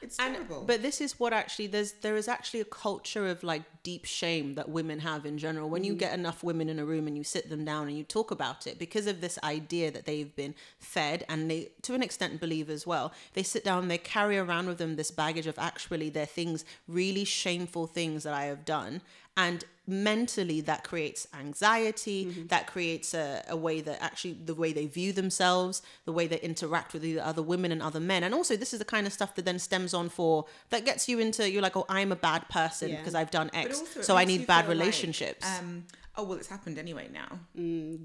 It's 0.04 0.18
And, 0.18 0.34
terrible. 0.34 0.64
but 0.70 0.82
this 0.82 1.00
is 1.00 1.18
what 1.18 1.32
actually 1.32 1.68
there's 1.74 1.92
there 2.04 2.16
is 2.16 2.28
actually 2.28 2.60
a 2.60 2.70
culture 2.86 3.26
of 3.34 3.42
like 3.42 3.62
deep 3.84 4.04
shame 4.04 4.54
that 4.56 4.68
women 4.68 4.98
have 4.98 5.24
in 5.24 5.38
general. 5.38 5.70
When 5.70 5.84
you 5.84 5.94
mm. 5.94 5.98
get 5.98 6.14
enough 6.14 6.42
women 6.42 6.68
in 6.68 6.80
a 6.80 6.84
room 6.84 7.06
and 7.06 7.16
you 7.16 7.22
sit 7.22 7.48
them 7.50 7.64
down 7.64 7.86
and 7.86 7.96
you 7.96 8.02
talk 8.02 8.32
about 8.32 8.66
it 8.66 8.78
because 8.78 9.06
of 9.06 9.20
this 9.20 9.38
idea 9.44 9.92
that 9.92 10.06
they've 10.06 10.34
been 10.34 10.54
fed 10.80 11.24
and 11.28 11.48
they 11.48 11.68
to 11.82 11.94
an 11.94 12.02
extent 12.02 12.40
believe 12.40 12.70
as 12.70 12.86
well 12.86 13.12
they 13.34 13.42
sit 13.42 13.62
down 13.62 13.86
they 13.88 13.98
carry 13.98 14.38
around 14.38 14.66
with 14.66 14.78
them 14.78 14.96
this 14.96 15.10
baggage 15.10 15.46
of 15.46 15.58
actually 15.58 16.08
they're 16.08 16.26
things 16.26 16.64
really 16.88 17.24
shameful 17.24 17.86
things 17.86 18.24
that 18.24 18.34
i 18.34 18.46
have 18.46 18.64
done. 18.64 19.00
And 19.36 19.64
mentally 19.86 20.62
that 20.62 20.82
creates 20.82 21.26
anxiety 21.38 22.24
mm-hmm. 22.24 22.46
that 22.46 22.66
creates 22.66 23.12
a, 23.12 23.44
a 23.48 23.56
way 23.56 23.82
that 23.82 24.02
actually 24.02 24.32
the 24.32 24.54
way 24.54 24.72
they 24.72 24.86
view 24.86 25.12
themselves 25.12 25.82
the 26.06 26.12
way 26.12 26.26
they 26.26 26.40
interact 26.40 26.94
with 26.94 27.04
either 27.04 27.20
other 27.20 27.42
women 27.42 27.70
and 27.70 27.82
other 27.82 28.00
men. 28.00 28.22
And 28.24 28.32
also 28.32 28.56
this 28.56 28.72
is 28.72 28.78
the 28.78 28.84
kind 28.84 29.06
of 29.06 29.12
stuff 29.12 29.34
that 29.34 29.44
then 29.44 29.58
stems 29.58 29.92
on 29.92 30.08
for 30.08 30.46
that 30.70 30.86
gets 30.86 31.06
you 31.08 31.18
into 31.18 31.50
you're 31.50 31.60
like 31.60 31.76
oh 31.76 31.84
i'm 31.88 32.12
a 32.12 32.16
bad 32.16 32.48
person 32.48 32.90
Yeah. 32.90 32.96
because 32.98 33.14
i've 33.14 33.30
done 33.30 33.50
x 33.52 33.73
also 33.80 34.02
so 34.02 34.16
i 34.16 34.24
need 34.24 34.46
bad 34.46 34.64
feel 34.64 34.74
like, 34.74 34.78
relationships 34.80 35.46
um, 35.58 35.84
oh 36.16 36.22
well, 36.24 36.38
it's 36.38 36.48
happened 36.48 36.78
anyway 36.78 37.08
now. 37.12 37.40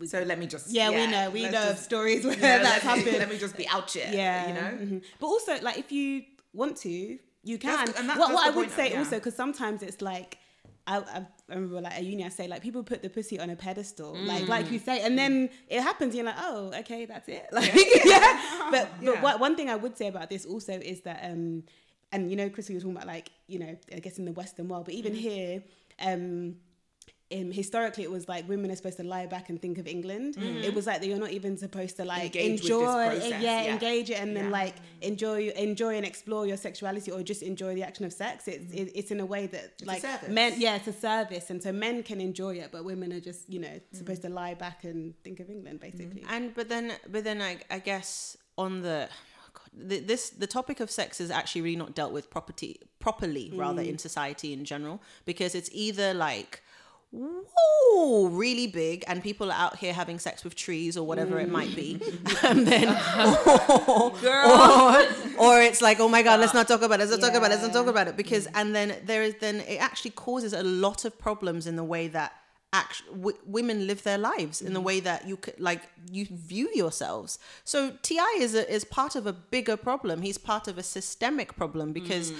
so 0.07 0.23
let 0.23 0.39
me 0.39 0.47
just. 0.47 0.71
Yeah, 0.71 0.89
we 0.89 1.05
know. 1.11 1.29
We 1.29 1.43
know 1.43 1.51
just- 1.51 1.83
stories 1.83 2.25
where 2.25 2.33
yeah, 2.37 2.57
that's 2.63 2.83
happened. 2.83 3.17
Let 3.17 3.29
me 3.29 3.37
just 3.37 3.55
be 3.55 3.67
out 3.67 3.91
here. 3.91 4.09
Yeah, 4.11 4.47
you 4.47 4.53
know. 4.53 4.71
mhm. 4.95 5.03
But 5.19 5.27
also, 5.27 5.59
like, 5.61 5.77
if 5.77 5.91
you 5.91 6.23
want 6.53 6.77
to, 6.77 6.89
you 7.43 7.57
can. 7.59 7.85
That's 7.85 7.99
and 7.99 8.09
that- 8.09 8.17
what 8.17 8.33
what 8.33 8.47
I 8.47 8.49
would 8.49 8.71
say 8.71 8.91
yeah. 8.91 8.97
also, 8.99 9.17
because 9.17 9.35
sometimes 9.35 9.83
it's 9.83 10.01
like. 10.01 10.37
I, 10.87 10.97
I 10.97 11.25
remember 11.49 11.81
like 11.81 11.93
at 11.97 12.03
uni 12.03 12.25
I 12.25 12.29
say 12.29 12.47
like 12.47 12.63
people 12.63 12.81
put 12.81 13.03
the 13.03 13.11
pussy 13.11 13.39
on 13.39 13.51
a 13.51 13.55
pedestal 13.55 14.17
like 14.31 14.47
like 14.47 14.71
you 14.71 14.79
say 14.79 15.01
and 15.01 15.15
then 15.19 15.51
it 15.67 15.81
happens 15.81 16.15
you're 16.15 16.25
like 16.25 16.39
oh 16.39 16.71
okay 16.79 17.05
that's 17.05 17.27
it 17.29 17.45
like 17.51 17.71
yeah, 18.05 18.41
but 18.71 18.89
but 18.99 19.13
Yeah. 19.13 19.21
what, 19.21 19.39
one 19.39 19.55
thing 19.55 19.69
I 19.69 19.75
would 19.75 19.95
say 19.95 20.07
about 20.07 20.31
this 20.31 20.47
also 20.47 20.73
is 20.73 21.01
that 21.01 21.19
um 21.31 21.61
and 22.11 22.29
you 22.29 22.35
know 22.35 22.49
Chris 22.49 22.69
we 22.69 22.75
were 22.75 22.81
talking 22.81 22.95
about 22.95 23.07
like 23.07 23.31
you 23.47 23.59
know 23.59 23.75
I 23.93 23.99
guess 23.99 24.17
in 24.17 24.25
the 24.25 24.31
Western 24.31 24.67
world 24.67 24.85
but 24.85 24.93
even 24.93 25.13
mm. 25.13 25.17
here 25.17 25.63
um 25.99 26.55
um, 27.31 27.51
historically 27.51 28.03
it 28.03 28.11
was 28.11 28.27
like 28.27 28.47
women 28.49 28.71
are 28.71 28.75
supposed 28.75 28.97
to 28.97 29.03
lie 29.03 29.27
back 29.27 29.49
and 29.49 29.61
think 29.61 29.77
of 29.77 29.87
England. 29.87 30.35
Mm. 30.35 30.63
It 30.63 30.73
was 30.73 30.87
like 30.87 31.01
that 31.01 31.07
you're 31.07 31.19
not 31.19 31.31
even 31.31 31.57
supposed 31.57 31.95
to 31.97 32.05
like 32.05 32.35
Engage 32.35 32.61
enjoy, 32.61 32.85
eh, 32.85 33.09
process, 33.09 33.29
yeah, 33.29 33.63
yeah. 33.63 33.73
engage 33.73 34.09
it 34.09 34.19
and 34.19 34.35
then 34.35 34.45
Yeah. 34.45 34.51
like 34.51 34.75
enjoy, 35.01 35.49
enjoy 35.49 35.95
and 35.95 36.05
explore 36.05 36.47
your 36.47 36.57
sexuality 36.57 37.11
or 37.11 37.21
just 37.21 37.43
enjoy 37.43 37.75
the 37.75 37.83
action 37.83 38.05
of 38.05 38.13
sex. 38.13 38.47
It's 38.47 38.73
mm. 38.73 38.79
it, 38.79 38.91
it's 38.95 39.11
in 39.11 39.19
a 39.19 39.25
way 39.25 39.45
that 39.47 39.73
a 39.81 39.85
like 39.85 40.29
men, 40.29 40.53
yeah, 40.57 40.75
it's 40.77 40.87
a 40.87 40.93
service, 40.93 41.49
and 41.51 41.61
so 41.61 41.71
men 41.71 42.01
can 42.03 42.19
enjoy 42.19 42.55
it, 42.55 42.69
but 42.71 42.83
women 42.83 43.13
are 43.13 43.19
just 43.19 43.47
you 43.49 43.59
know 43.59 43.79
supposed 43.93 44.23
to 44.23 44.29
lie 44.29 44.55
back 44.55 44.83
and 44.83 45.13
think 45.23 45.39
of 45.39 45.49
England 45.49 45.79
basically. 45.79 46.23
and 46.29 46.55
but 46.55 46.67
then 46.67 46.93
but 47.09 47.23
then 47.23 47.41
i, 47.41 47.57
I 47.69 47.79
guess 47.79 48.37
on 48.57 48.81
the 48.81 49.07
the- 49.73 49.99
this 49.99 50.29
the 50.29 50.47
topic 50.47 50.79
of 50.79 50.89
sex 50.89 51.19
is 51.21 51.31
actually 51.31 51.61
really 51.61 51.75
not 51.75 51.95
dealt 51.95 52.11
with 52.11 52.29
property 52.29 52.79
properly 52.99 53.51
rather 53.53 53.81
in 53.81 53.95
mm. 53.95 53.99
society 53.99 54.53
in 54.53 54.65
general 54.65 55.01
because 55.25 55.55
it's 55.55 55.69
either 55.73 56.13
like 56.13 56.61
whoa 57.11 58.27
really 58.27 58.67
big 58.67 59.03
and 59.07 59.23
people 59.23 59.51
are 59.51 59.59
out 59.59 59.77
here 59.77 59.93
having 59.93 60.19
sex 60.19 60.43
with 60.43 60.55
trees 60.55 60.95
or 60.95 61.05
whatever 61.07 61.39
it 61.39 61.49
might 61.49 61.75
be 61.75 61.99
mm. 61.99 62.43
and 62.51 62.67
then 62.67 62.87
or, 63.87 64.11
or, 65.39 65.55
or 65.57 65.61
it's 65.61 65.81
like 65.81 65.99
oh 65.99 66.07
my 66.07 66.21
god 66.21 66.39
let's 66.39 66.53
not 66.53 66.67
talk 66.67 66.81
about 66.81 66.99
it 66.99 67.09
let's 67.09 67.19
not 67.19 67.27
talk 67.27 67.35
about 67.35 67.51
it 67.51 67.55
let's 67.55 67.63
not 67.63 67.73
talk 67.73 67.87
about 67.87 68.07
it 68.07 68.15
because 68.15 68.47
and 68.53 68.75
then 68.75 68.95
there 69.05 69.23
is 69.23 69.33
then 69.39 69.61
it 69.61 69.77
actually 69.77 70.11
causes 70.11 70.53
a 70.53 70.63
lot 70.63 71.03
of 71.03 71.17
problems 71.17 71.65
in 71.65 71.75
the 71.75 71.83
way 71.83 72.07
that 72.07 72.33
act- 72.73 73.03
w- 73.11 73.37
women 73.45 73.87
live 73.87 74.03
their 74.03 74.17
lives 74.17 74.61
in 74.61 74.73
the 74.73 74.79
mm. 74.79 74.83
way 74.83 74.99
that 74.99 75.27
you 75.27 75.37
could 75.37 75.59
like 75.59 75.81
you 76.11 76.25
view 76.29 76.69
yourselves 76.73 77.39
so 77.63 77.91
ti 78.01 78.19
is 78.37 78.53
a, 78.55 78.71
is 78.71 78.83
part 78.83 79.15
of 79.15 79.25
a 79.25 79.33
bigger 79.33 79.75
problem 79.75 80.21
he's 80.21 80.37
part 80.37 80.67
of 80.67 80.77
a 80.77 80.83
systemic 80.83 81.55
problem 81.55 81.91
because 81.93 82.31
mm. 82.31 82.37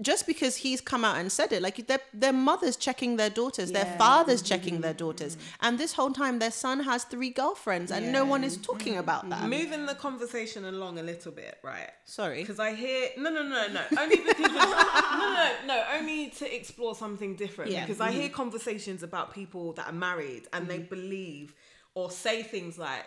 just 0.00 0.26
because 0.26 0.56
he's 0.56 0.80
come 0.80 1.04
out 1.04 1.16
and 1.16 1.32
said 1.32 1.52
it 1.52 1.62
like 1.62 1.86
their, 1.86 2.00
their 2.12 2.32
mothers 2.32 2.76
checking 2.76 3.16
their 3.16 3.30
daughters 3.30 3.72
their 3.72 3.86
fathers 3.96 4.42
checking 4.42 4.74
mm-hmm. 4.74 4.82
their 4.82 4.94
daughters 4.94 5.38
and 5.60 5.78
this 5.78 5.94
whole 5.94 6.12
time 6.12 6.38
their 6.38 6.50
son 6.50 6.80
has 6.80 7.04
three 7.04 7.30
girlfriends 7.30 7.90
and 7.90 8.12
no 8.12 8.24
one 8.24 8.44
is 8.44 8.56
talking 8.58 8.96
about 8.98 9.28
that 9.28 9.48
Moving 9.48 9.86
the 9.86 9.94
conversation 9.94 10.64
along 10.64 10.98
a 10.98 11.02
little 11.02 11.32
bit, 11.32 11.58
right? 11.62 11.90
sorry 12.04 12.40
Because 12.40 12.58
I 12.58 12.74
hear 12.74 13.10
no, 13.16 13.30
no, 13.30 13.42
no, 13.42 13.66
no. 13.68 13.80
Only 13.98 14.16
because 14.16 14.46
of, 14.46 14.52
no, 14.52 15.34
no, 15.34 15.50
no. 15.66 15.84
Only 15.94 16.30
to 16.30 16.54
explore 16.54 16.94
something 16.94 17.36
different. 17.36 17.70
Yeah. 17.70 17.86
Because 17.86 18.00
I 18.00 18.10
hear 18.10 18.28
mm. 18.28 18.32
conversations 18.32 19.02
about 19.02 19.34
people 19.34 19.69
that 19.74 19.88
are 19.88 19.92
married 19.92 20.46
and 20.52 20.68
they 20.68 20.78
mm. 20.78 20.88
believe 20.88 21.54
or 21.94 22.10
say 22.10 22.42
things 22.42 22.78
like, 22.78 23.04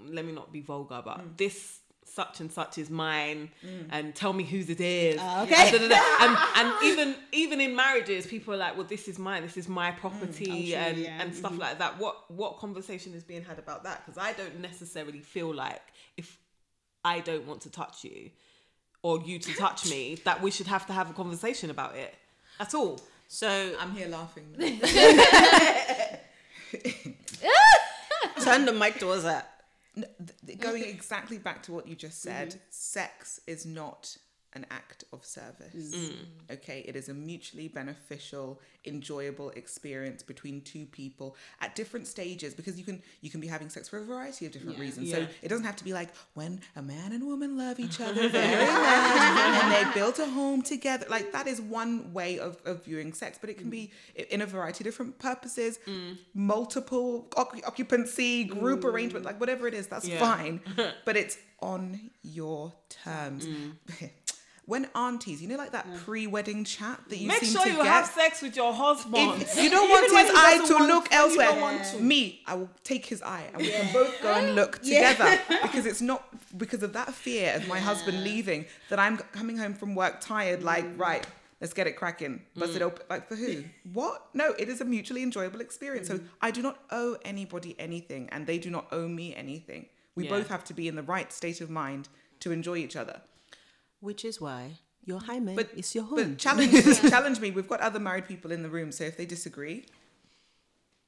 "Let 0.00 0.24
me 0.24 0.32
not 0.32 0.52
be 0.52 0.60
vulgar, 0.60 1.02
but 1.04 1.18
mm. 1.18 1.36
this." 1.36 1.80
Such 2.08 2.38
and 2.38 2.52
such 2.52 2.78
is 2.78 2.88
mine, 2.88 3.50
mm. 3.66 3.88
and 3.90 4.14
tell 4.14 4.32
me 4.32 4.44
whose 4.44 4.70
it 4.70 4.80
is. 4.80 5.18
Ah, 5.20 5.42
okay. 5.42 5.76
And, 5.76 5.92
and, 5.92 6.38
and 6.54 6.84
even 6.84 7.16
even 7.32 7.60
in 7.60 7.74
marriages, 7.74 8.28
people 8.28 8.54
are 8.54 8.56
like, 8.56 8.76
"Well, 8.76 8.86
this 8.86 9.08
is 9.08 9.18
mine. 9.18 9.42
This 9.42 9.56
is 9.56 9.68
my 9.68 9.90
property," 9.90 10.72
Oh, 10.72 10.78
true, 10.78 10.86
and 10.86 10.98
yeah. 10.98 11.20
and 11.20 11.30
mm-hmm. 11.30 11.38
stuff 11.38 11.58
like 11.58 11.80
that. 11.80 11.98
What 11.98 12.30
what 12.30 12.58
conversation 12.58 13.12
is 13.12 13.24
being 13.24 13.42
had 13.42 13.58
about 13.58 13.82
that? 13.82 14.06
Because 14.06 14.22
I 14.22 14.32
don't 14.34 14.60
necessarily 14.60 15.18
feel 15.18 15.52
like 15.52 15.82
if 16.16 16.38
I 17.04 17.18
don't 17.20 17.44
want 17.44 17.62
to 17.62 17.70
touch 17.70 18.04
you 18.04 18.30
or 19.02 19.20
you 19.20 19.38
to 19.38 19.54
touch 19.54 19.88
me, 19.90 20.16
that 20.24 20.40
we 20.42 20.50
should 20.50 20.66
have 20.66 20.86
to 20.86 20.92
have 20.92 21.10
a 21.10 21.12
conversation 21.12 21.70
about 21.70 21.96
it 21.96 22.14
at 22.58 22.74
all. 22.74 23.00
So 23.28 23.76
I'm 23.80 23.92
here 23.92 24.08
laughing. 24.08 24.54
turn 28.40 28.64
the 28.64 28.72
mic 28.72 28.98
towards 28.98 29.22
that 29.22 29.56
going 30.58 30.84
exactly 30.84 31.38
back 31.38 31.62
to 31.64 31.72
what 31.72 31.86
you 31.86 31.96
just 31.96 32.20
said, 32.20 32.50
mm-hmm. 32.50 32.58
sex 32.70 33.40
is 33.46 33.64
not 33.64 34.16
an 34.56 34.66
act 34.70 35.04
of 35.12 35.24
service. 35.24 35.94
Mm. 35.94 36.12
Okay, 36.50 36.82
it 36.88 36.96
is 36.96 37.08
a 37.08 37.14
mutually 37.14 37.68
beneficial, 37.68 38.60
enjoyable 38.86 39.50
experience 39.50 40.22
between 40.22 40.62
two 40.62 40.86
people 40.86 41.36
at 41.60 41.76
different 41.76 42.06
stages 42.06 42.54
because 42.54 42.78
you 42.78 42.84
can 42.84 43.02
you 43.20 43.30
can 43.30 43.40
be 43.40 43.46
having 43.46 43.68
sex 43.68 43.88
for 43.88 43.98
a 43.98 44.04
variety 44.04 44.46
of 44.46 44.52
different 44.52 44.78
reasons. 44.78 45.08
Yeah. 45.10 45.16
So 45.16 45.26
it 45.42 45.48
doesn't 45.48 45.66
have 45.66 45.76
to 45.76 45.84
be 45.84 45.92
like 45.92 46.08
when 46.34 46.60
a 46.74 46.82
man 46.82 47.12
and 47.12 47.24
woman 47.26 47.56
love 47.58 47.78
each 47.78 48.00
other 48.00 48.28
very 48.28 48.66
much 48.66 49.62
and 49.62 49.72
they 49.72 49.94
built 49.94 50.18
a 50.18 50.26
home 50.26 50.62
together. 50.62 51.06
Like 51.08 51.32
that 51.32 51.46
is 51.46 51.60
one 51.60 52.12
way 52.12 52.38
of, 52.38 52.58
of 52.64 52.84
viewing 52.84 53.12
sex, 53.12 53.38
but 53.40 53.50
it 53.50 53.58
can 53.58 53.68
mm. 53.68 53.72
be 53.72 53.92
in 54.30 54.40
a 54.40 54.46
variety 54.46 54.82
of 54.82 54.86
different 54.86 55.18
purposes, 55.18 55.78
mm. 55.86 56.16
multiple 56.34 57.28
occ- 57.36 57.66
occupancy, 57.66 58.44
group 58.44 58.84
arrangement, 58.84 59.24
like 59.24 59.38
whatever 59.38 59.68
it 59.68 59.74
is, 59.74 59.86
that's 59.86 60.08
Yeah. 60.08 60.18
fine. 60.18 60.60
but 61.04 61.16
it's 61.16 61.36
on 61.60 62.10
your 62.22 62.72
terms. 62.88 63.46
When 64.66 64.88
aunties, 64.96 65.40
you 65.40 65.46
know, 65.46 65.56
like 65.56 65.70
that 65.72 65.86
pre-wedding 66.04 66.64
chat 66.64 67.00
that 67.08 67.18
you 67.18 67.28
Make 67.28 67.38
seem 67.44 67.52
sure 67.52 67.62
to 67.62 67.70
you 67.70 67.76
get. 67.76 67.86
have 67.86 68.06
sex 68.06 68.42
with 68.42 68.56
your 68.56 68.72
husband. 68.74 69.42
If 69.42 69.62
you 69.62 69.70
don't 69.70 69.88
want 69.94 70.10
his 70.10 70.30
eye 70.34 70.66
to 70.66 70.86
look 70.92 71.12
elsewhere, 71.12 71.84
to. 71.92 72.00
me, 72.00 72.42
I 72.48 72.54
will 72.56 72.70
take 72.82 73.06
his 73.06 73.22
eye 73.22 73.44
and 73.52 73.62
we 73.62 73.70
can 73.70 73.92
both 73.92 74.20
go 74.20 74.34
and 74.34 74.56
look 74.56 74.78
together 74.82 75.38
because 75.62 75.86
it's 75.86 76.00
not 76.00 76.24
because 76.58 76.82
of 76.82 76.92
that 76.94 77.14
fear 77.14 77.54
of 77.54 77.68
my 77.68 77.78
husband 77.78 78.24
leaving 78.24 78.64
that 78.90 78.98
I'm 78.98 79.18
coming 79.18 79.56
home 79.56 79.72
from 79.74 79.94
work 79.94 80.20
tired. 80.20 80.64
Like, 80.64 80.84
right, 80.96 81.24
let's 81.60 81.72
get 81.72 81.86
it 81.86 81.92
cracking, 81.92 82.42
bust 82.56 82.72
Mm. 82.72 82.76
it 82.76 82.82
open. 82.82 83.06
Like 83.08 83.28
for 83.28 83.36
who? 83.36 83.62
what? 83.92 84.26
No, 84.34 84.52
it 84.58 84.68
is 84.68 84.80
a 84.80 84.84
mutually 84.84 85.22
enjoyable 85.22 85.60
experience. 85.60 86.08
Mm. 86.08 86.18
So 86.18 86.24
I 86.42 86.50
do 86.50 86.60
not 86.60 86.80
owe 86.90 87.16
anybody 87.24 87.76
anything, 87.78 88.28
and 88.32 88.48
they 88.48 88.58
do 88.58 88.70
not 88.70 88.88
owe 88.90 89.06
me 89.06 89.32
anything. 89.32 89.86
We 90.16 90.24
Yeah. 90.24 90.30
both 90.30 90.48
have 90.48 90.64
to 90.64 90.74
be 90.74 90.88
in 90.88 90.96
the 90.96 91.04
right 91.04 91.32
state 91.32 91.60
of 91.60 91.70
mind 91.70 92.08
to 92.40 92.50
enjoy 92.50 92.78
each 92.78 92.96
other. 92.96 93.20
Which 94.00 94.24
is 94.24 94.40
why 94.40 94.78
your 95.04 95.20
hymen 95.20 95.54
But 95.56 95.70
is 95.76 95.94
your 95.94 96.04
home 96.04 96.30
But 96.32 96.38
challenge, 96.38 97.00
challenge 97.10 97.40
me. 97.40 97.50
We've 97.50 97.68
got 97.68 97.80
other 97.80 97.98
married 98.00 98.26
people 98.26 98.50
in 98.52 98.62
the 98.62 98.68
room, 98.68 98.90
so 98.92 99.04
if 99.04 99.16
they 99.16 99.26
disagree, 99.26 99.86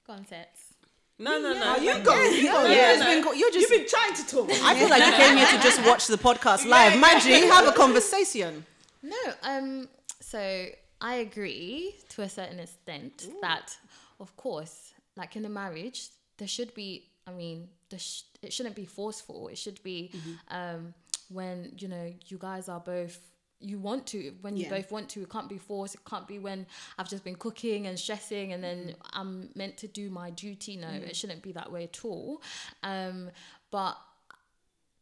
Concepts. 0.07 0.74
No, 1.18 1.38
no, 1.40 1.53
no. 1.53 1.77
you 1.77 1.92
Thank 1.94 2.05
go. 2.05 2.14
you. 2.14 2.31
You 2.31 2.44
Yeah, 2.44 2.62
you've 2.62 2.70
yeah, 2.70 2.92
just 2.94 3.01
no. 3.01 3.07
been 3.14 3.24
go- 3.24 3.33
you're 3.33 3.51
just. 3.51 3.68
You've 3.70 3.81
been 3.81 3.88
trying 3.88 4.14
to 4.14 4.27
talk. 4.27 4.51
I 4.62 4.79
feel 4.79 4.88
like 4.88 5.05
you 5.05 5.12
came 5.12 5.37
here 5.37 5.46
to 5.48 5.59
just 5.62 5.85
watch 5.85 6.07
the 6.07 6.16
podcast 6.16 6.64
live. 6.77 6.92
Manji, 6.92 7.48
have 7.51 7.66
a 7.66 7.72
conversation. 7.72 8.64
No, 9.03 9.16
um, 9.42 9.88
so 10.20 10.66
I 11.01 11.14
agree 11.16 11.96
to 12.11 12.22
a 12.22 12.29
certain 12.29 12.61
extent 12.61 13.27
that, 13.42 13.77
of 14.20 14.35
course, 14.37 14.92
like 15.16 15.35
in 15.37 15.44
a 15.44 15.48
marriage, 15.48 16.09
there 16.38 16.48
should 16.48 16.72
be. 16.72 17.05
I 17.27 17.33
mean, 17.33 17.68
there 17.90 17.98
sh- 17.98 18.22
it 18.40 18.53
shouldn't 18.53 18.77
be 18.77 18.87
forceful. 18.87 19.48
It 19.48 19.59
should 19.59 19.83
be 19.83 20.12
um, 20.48 20.94
when 21.29 21.73
you 21.79 21.88
know 21.88 22.12
you 22.27 22.38
guys 22.38 22.69
are 22.69 22.81
both. 22.81 23.19
You 23.61 23.81
want 23.81 24.07
to 24.09 24.35
when 24.43 24.57
you 24.57 24.64
Yeah. 24.67 24.77
both 24.77 24.93
want 24.93 25.09
to. 25.11 25.23
It 25.23 25.31
can't 25.31 25.49
be 25.49 25.59
forced. 25.59 25.97
It 25.97 26.05
can't 26.09 26.29
be 26.29 26.38
when 26.38 26.64
I've 26.97 27.09
just 27.09 27.25
been 27.25 27.35
cooking 27.35 27.88
and 27.88 27.99
stressing 27.99 28.53
and 28.53 28.62
then 28.62 28.95
I'm 29.12 29.51
meant 29.57 29.77
to 29.79 29.88
do 29.88 30.11
my 30.11 30.31
duty. 30.31 30.77
No, 30.77 30.88
it 30.91 31.17
shouldn't 31.17 31.43
be 31.43 31.51
that 31.53 31.73
way 31.73 31.83
at 31.83 32.05
all. 32.05 32.41
Um, 32.85 33.31
but 33.73 33.97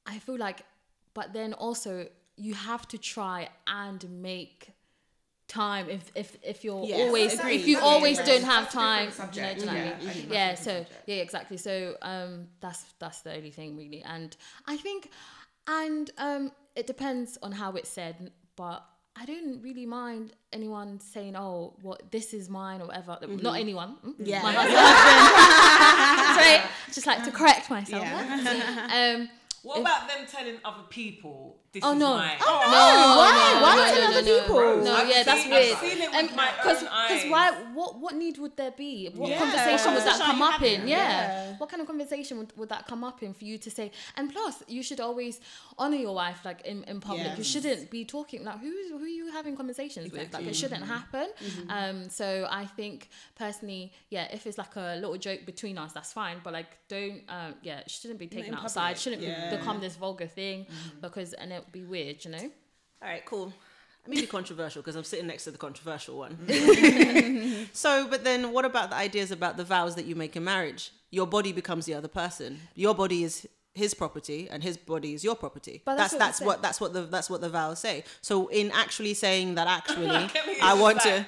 I 0.06 0.18
feel 0.20 0.38
like, 0.38 0.62
but 1.12 1.34
then 1.34 1.52
also 1.52 2.06
you 2.36 2.54
have 2.54 2.88
to 2.88 2.98
try 2.98 3.48
and 3.66 4.22
make 4.22 4.70
time 5.48 5.88
if 5.88 6.10
if 6.14 6.36
if 6.42 6.64
you're 6.64 6.74
always 6.74 7.38
if 7.38 7.68
you 7.68 7.76
That's 7.76 7.86
always 7.86 8.18
don't 8.18 8.42
have 8.42 8.64
That's 8.72 8.74
a 8.74 8.78
different 8.78 9.14
time 9.14 9.32
you 9.34 9.42
know, 9.42 9.54
do 9.54 9.60
you 9.60 9.66
what 9.66 9.76
I 9.76 9.78
Yeah, 9.78 9.84
mean? 9.98 10.08
I 10.08 10.12
a 10.12 10.32
yeah 10.34 10.54
so 10.54 10.70
subject. 10.78 11.02
yeah 11.06 11.16
exactly 11.16 11.56
so 11.56 11.96
um 12.02 12.48
that's 12.60 12.84
that's 12.98 13.20
the 13.20 13.32
only 13.32 13.50
thing 13.52 13.76
really 13.76 14.02
and 14.02 14.36
i 14.66 14.76
think 14.76 15.10
and 15.68 16.10
um 16.18 16.52
it 16.74 16.86
depends 16.86 17.38
on 17.42 17.52
how 17.52 17.72
it's 17.72 17.88
said 17.90 18.30
but 18.56 18.84
I 19.18 19.24
don't 19.24 19.62
really 19.62 19.86
mind 19.86 20.34
anyone 20.52 21.00
saying, 21.00 21.36
"Oh, 21.36 21.74
what 21.80 22.12
this 22.12 22.34
is 22.34 22.50
mine" 22.50 22.82
or 22.82 22.86
whatever. 22.88 23.18
Not 23.26 23.58
anyone. 23.58 23.96
mm, 24.04 24.14
Yeah. 24.18 24.42
my 24.42 24.52
husband. 24.52 26.36
Sorry, 26.36 26.70
just 26.92 27.06
like 27.06 27.24
to 27.24 27.30
correct 27.30 27.70
myself. 27.70 28.04
um, 28.04 29.28
What 29.62 29.80
about 29.80 30.06
them 30.08 30.26
telling 30.30 30.58
other 30.66 30.82
people 30.90 31.60
this 31.76 31.84
Oh 31.84 31.94
no! 31.94 32.14
mine? 32.16 32.36
Oh 32.40 32.60
no! 32.76 32.84
why? 33.20 33.30
No, 33.56 33.62
Why 33.62 33.74
no, 33.76 34.00
no, 34.00 34.06
other 34.08 34.22
no, 34.22 34.40
people? 34.40 34.84
No, 34.84 34.94
I've 34.96 35.08
yeah, 35.08 35.22
that's 35.22 35.44
weird. 35.46 35.72
I've 35.76 35.78
seen 35.78 36.02
it 36.02 36.10
with 36.12 36.36
my 36.36 36.48
Cause, 36.62 36.82
own 36.82 36.88
'cause 36.88 37.22
eyes. 37.24 37.30
why? 37.30 37.52
What 37.78 37.98
what 38.00 38.14
need 38.14 38.38
would 38.38 38.56
there 38.56 38.70
be? 38.72 39.08
What 39.14 39.30
Yeah. 39.30 39.38
conversation 39.38 39.94
would 39.94 40.02
that 40.04 40.18
come 40.20 40.42
up 40.42 40.62
in? 40.62 40.88
Yeah. 40.88 40.96
Yeah. 40.96 41.56
What 41.58 41.68
kind 41.70 41.80
of 41.80 41.86
conversation 41.86 42.38
would, 42.38 42.52
would 42.58 42.68
that 42.70 42.86
come 42.86 43.02
up 43.04 43.22
in 43.22 43.32
for 43.34 43.44
you 43.44 43.56
to 43.58 43.70
say? 43.70 43.90
And 44.16 44.32
plus, 44.32 44.62
you 44.68 44.82
should 44.82 45.00
always 45.00 45.40
honor 45.78 45.96
your 45.96 46.14
wife, 46.14 46.40
like 46.44 46.60
in, 46.66 46.84
in 46.84 47.00
public. 47.00 47.36
You 47.38 47.44
shouldn't 47.44 47.90
be 47.90 48.04
talking 48.04 48.44
like 48.44 48.58
who's 48.60 48.90
who 48.90 48.98
are 49.02 49.06
you 49.06 49.30
having 49.32 49.54
conversations 49.56 50.12
with? 50.12 50.32
Like 50.32 50.46
it 50.46 50.56
shouldn't 50.56 50.84
happen. 50.84 51.28
Um. 51.68 52.08
So 52.10 52.46
I 52.50 52.64
think 52.66 53.08
personally, 53.36 53.92
yeah, 54.10 54.26
if 54.32 54.46
it's 54.46 54.58
like 54.58 54.74
a 54.76 54.96
little 54.96 55.16
joke 55.16 55.44
between 55.46 55.78
us, 55.78 55.92
that's 55.92 56.12
fine. 56.12 56.38
But 56.44 56.52
like, 56.52 56.70
don't. 56.88 57.20
Um. 57.28 57.54
Yeah, 57.62 57.78
it 57.80 57.90
shouldn't 57.90 58.18
be 58.18 58.26
taken 58.28 58.54
outside. 58.54 58.80
public. 58.80 58.96
Shouldn't 58.98 59.22
be, 59.22 59.56
become 59.56 59.80
this 59.80 59.96
vulgar 59.96 60.26
thing 60.26 60.66
because 61.00 61.32
and 61.34 61.52
it 61.52 61.64
would 61.66 61.72
be 61.72 61.84
weird, 61.84 62.24
you 62.24 62.30
know. 62.30 62.50
All 63.02 63.08
right, 63.08 63.24
cool. 63.24 63.52
Let 64.04 64.10
me 64.10 64.20
be 64.20 64.26
controversial 64.26 64.82
because 64.82 64.94
I'm 64.94 65.04
sitting 65.04 65.26
next 65.26 65.44
to 65.44 65.50
the 65.50 65.58
controversial 65.58 66.16
one. 66.16 66.38
so, 67.72 68.06
but 68.08 68.22
then 68.22 68.52
what 68.52 68.64
about 68.64 68.90
the 68.90 68.96
ideas 68.96 69.32
about 69.32 69.56
the 69.56 69.64
vows 69.64 69.96
that 69.96 70.04
you 70.04 70.14
make 70.14 70.36
in 70.36 70.44
marriage? 70.44 70.92
Your 71.10 71.26
body 71.26 71.52
becomes 71.52 71.86
the 71.86 71.94
other 71.94 72.08
person. 72.08 72.60
Your 72.76 72.94
body 72.94 73.24
is 73.24 73.48
his 73.74 73.94
property 73.94 74.48
and 74.50 74.62
his 74.62 74.76
body 74.76 75.12
is 75.12 75.24
your 75.24 75.34
property. 75.34 75.82
But 75.84 75.96
that's 75.96 76.12
that's 76.12 76.38
that's 76.38 76.40
what 76.40 76.46
what, 76.46 76.62
that's 76.62 76.80
what 76.80 76.92
the 76.92 77.02
that's 77.02 77.28
what 77.28 77.40
the 77.40 77.48
vows 77.48 77.80
say. 77.80 78.04
So 78.22 78.46
in 78.46 78.70
actually 78.70 79.14
saying 79.14 79.56
that 79.56 79.66
actually 79.78 80.08
I 80.62 80.74
want 80.74 81.00
to 81.00 81.26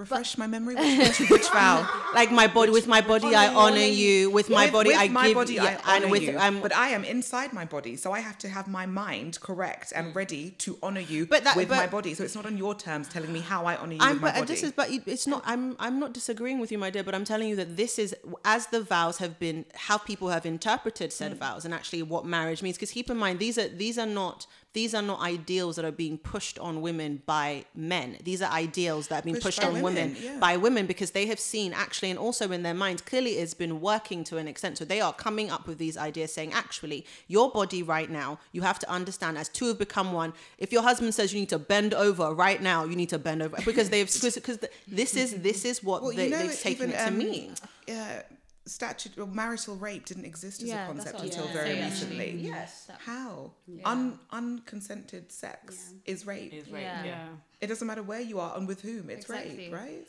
Refresh 0.00 0.38
my 0.38 0.46
memory. 0.46 0.74
Which, 0.76 1.18
which, 1.20 1.30
which 1.30 1.48
vow? 1.58 1.86
like 2.14 2.30
my 2.32 2.46
body 2.46 2.70
with 2.72 2.86
my 2.86 3.02
body 3.02 3.34
I 3.34 3.52
honor 3.54 3.76
you 4.04 4.30
with 4.30 4.48
my 4.48 4.64
With- 4.64 4.72
body 4.72 4.88
with 4.90 4.98
I 4.98 5.08
my 5.08 5.26
give 5.28 5.34
body 5.34 5.54
yeah, 5.54 5.80
I 5.84 5.96
honor 5.96 6.04
and 6.04 6.10
with 6.12 6.22
you, 6.22 6.38
um, 6.38 6.60
but 6.62 6.74
I 6.74 6.88
am 6.90 7.04
inside 7.04 7.52
my 7.52 7.66
body, 7.66 7.96
so 7.96 8.10
I 8.12 8.20
have 8.20 8.38
to 8.38 8.48
have 8.48 8.66
my 8.66 8.86
mind 8.86 9.38
correct 9.40 9.92
and 9.94 10.16
ready 10.16 10.50
to 10.64 10.78
honor 10.82 11.00
you 11.12 11.26
But 11.26 11.44
that- 11.44 11.56
with 11.56 11.68
but- 11.68 11.76
my 11.76 11.86
body. 11.86 12.14
So 12.14 12.24
it's 12.24 12.34
not 12.34 12.46
on 12.46 12.56
your 12.56 12.74
terms 12.74 13.08
telling 13.08 13.32
me 13.32 13.40
how 13.40 13.66
I 13.66 13.76
honor 13.76 13.92
you 13.94 13.98
I'm, 14.00 14.12
with 14.14 14.22
my 14.22 14.28
but 14.32 14.34
body. 14.40 14.46
this 14.46 14.62
is, 14.62 14.72
but 14.72 14.88
it's 14.90 15.26
not. 15.26 15.42
I'm, 15.44 15.76
I'm 15.78 16.00
not 16.00 16.14
disagreeing 16.14 16.58
with 16.60 16.72
you, 16.72 16.78
my 16.78 16.90
dear. 16.90 17.02
But 17.04 17.14
I'm 17.14 17.24
telling 17.24 17.48
you 17.50 17.56
that 17.56 17.76
this 17.76 17.98
is 17.98 18.14
as 18.44 18.66
the 18.68 18.80
vows 18.82 19.18
have 19.18 19.38
been, 19.38 19.64
how 19.74 19.98
people 19.98 20.28
have 20.30 20.46
interpreted 20.46 21.10
Mm. 21.10 21.12
said 21.20 21.34
vows, 21.38 21.64
and 21.66 21.74
actually 21.74 22.02
what 22.02 22.24
marriage 22.24 22.62
means. 22.62 22.76
Because 22.76 22.90
keep 22.90 23.10
in 23.10 23.16
mind, 23.18 23.38
these 23.38 23.58
are 23.58 23.68
these 23.68 23.98
are 23.98 24.06
not 24.22 24.46
these 24.72 24.94
are 24.94 25.02
not 25.02 25.20
ideals 25.20 25.76
that 25.76 25.84
are 25.84 25.90
being 25.90 26.16
pushed 26.16 26.58
on 26.58 26.80
women 26.80 27.22
by 27.26 27.64
men. 27.74 28.16
These 28.22 28.40
are 28.40 28.50
ideals 28.52 29.08
that 29.08 29.16
have 29.16 29.24
been 29.24 29.34
Pushed 29.34 29.58
pushed, 29.58 29.64
on 29.64 29.82
women, 29.82 30.10
women 30.10 30.16
yeah. 30.22 30.38
by 30.38 30.56
women 30.56 30.86
because 30.86 31.10
they 31.10 31.26
have 31.26 31.40
seen 31.40 31.72
actually, 31.72 32.10
and 32.10 32.18
also 32.18 32.50
in 32.52 32.62
their 32.62 32.74
minds, 32.74 33.02
clearly 33.02 33.32
it's 33.32 33.54
been 33.54 33.80
working 33.80 34.22
to 34.24 34.36
an 34.36 34.46
extent. 34.46 34.78
So 34.78 34.84
they 34.84 35.00
are 35.00 35.12
coming 35.12 35.50
up 35.50 35.66
with 35.66 35.78
these 35.78 35.96
ideas, 35.96 36.32
saying 36.32 36.52
actually, 36.52 37.04
your 37.26 37.50
body 37.50 37.82
right 37.82 38.08
now, 38.08 38.38
you 38.52 38.62
have 38.62 38.78
to 38.80 38.90
understand 38.90 39.38
as 39.38 39.48
two 39.48 39.66
have 39.68 39.78
become 39.78 40.12
one. 40.12 40.32
If 40.58 40.72
your 40.72 40.82
husband 40.82 41.14
says 41.14 41.32
you 41.32 41.40
need 41.40 41.48
to 41.48 41.58
bend 41.58 41.92
over 41.92 42.32
right 42.32 42.62
now, 42.62 42.84
you 42.84 42.94
need 42.94 43.08
to 43.08 43.18
bend 43.18 43.42
over 43.42 43.56
because 43.64 43.90
they've 43.90 44.10
because 44.22 44.58
this 44.86 45.16
is 45.16 45.42
this 45.42 45.64
is 45.64 45.82
what 45.82 46.02
well, 46.02 46.12
they, 46.14 46.26
you 46.26 46.30
know, 46.30 46.38
they've 46.38 46.60
taken 46.60 46.90
even, 46.90 47.00
it 47.00 47.02
to 47.02 47.08
um, 47.08 47.18
mean. 47.18 47.54
Uh, 47.88 48.22
statute 48.70 49.18
or 49.18 49.26
marital 49.26 49.76
rape 49.76 50.06
didn't 50.06 50.24
exist 50.24 50.62
as 50.62 50.68
Yeah, 50.68 50.84
a 50.84 50.86
concept 50.86 51.14
what 51.14 51.22
I 51.22 51.26
was 51.26 51.34
until 51.36 51.48
gonna 51.52 51.58
very 51.60 51.74
say, 51.74 51.84
recently. 51.84 52.26
Mm-hmm. 52.32 52.46
Yes. 52.46 52.90
How 52.98 53.52
Un, 53.84 54.18
unconsented 54.32 55.30
sex 55.32 55.92
is 56.04 56.26
rape. 56.26 56.52
Is 56.52 56.70
rape. 56.70 56.82
Yeah. 56.82 57.04
Yeah. 57.04 57.28
It 57.60 57.66
doesn't 57.66 57.86
matter 57.86 58.02
where 58.02 58.20
you 58.20 58.40
are 58.40 58.56
and 58.56 58.66
with 58.66 58.80
whom. 58.82 59.10
It's 59.10 59.26
Exactly. 59.26 59.56
rape, 59.70 59.72
right? 59.74 60.08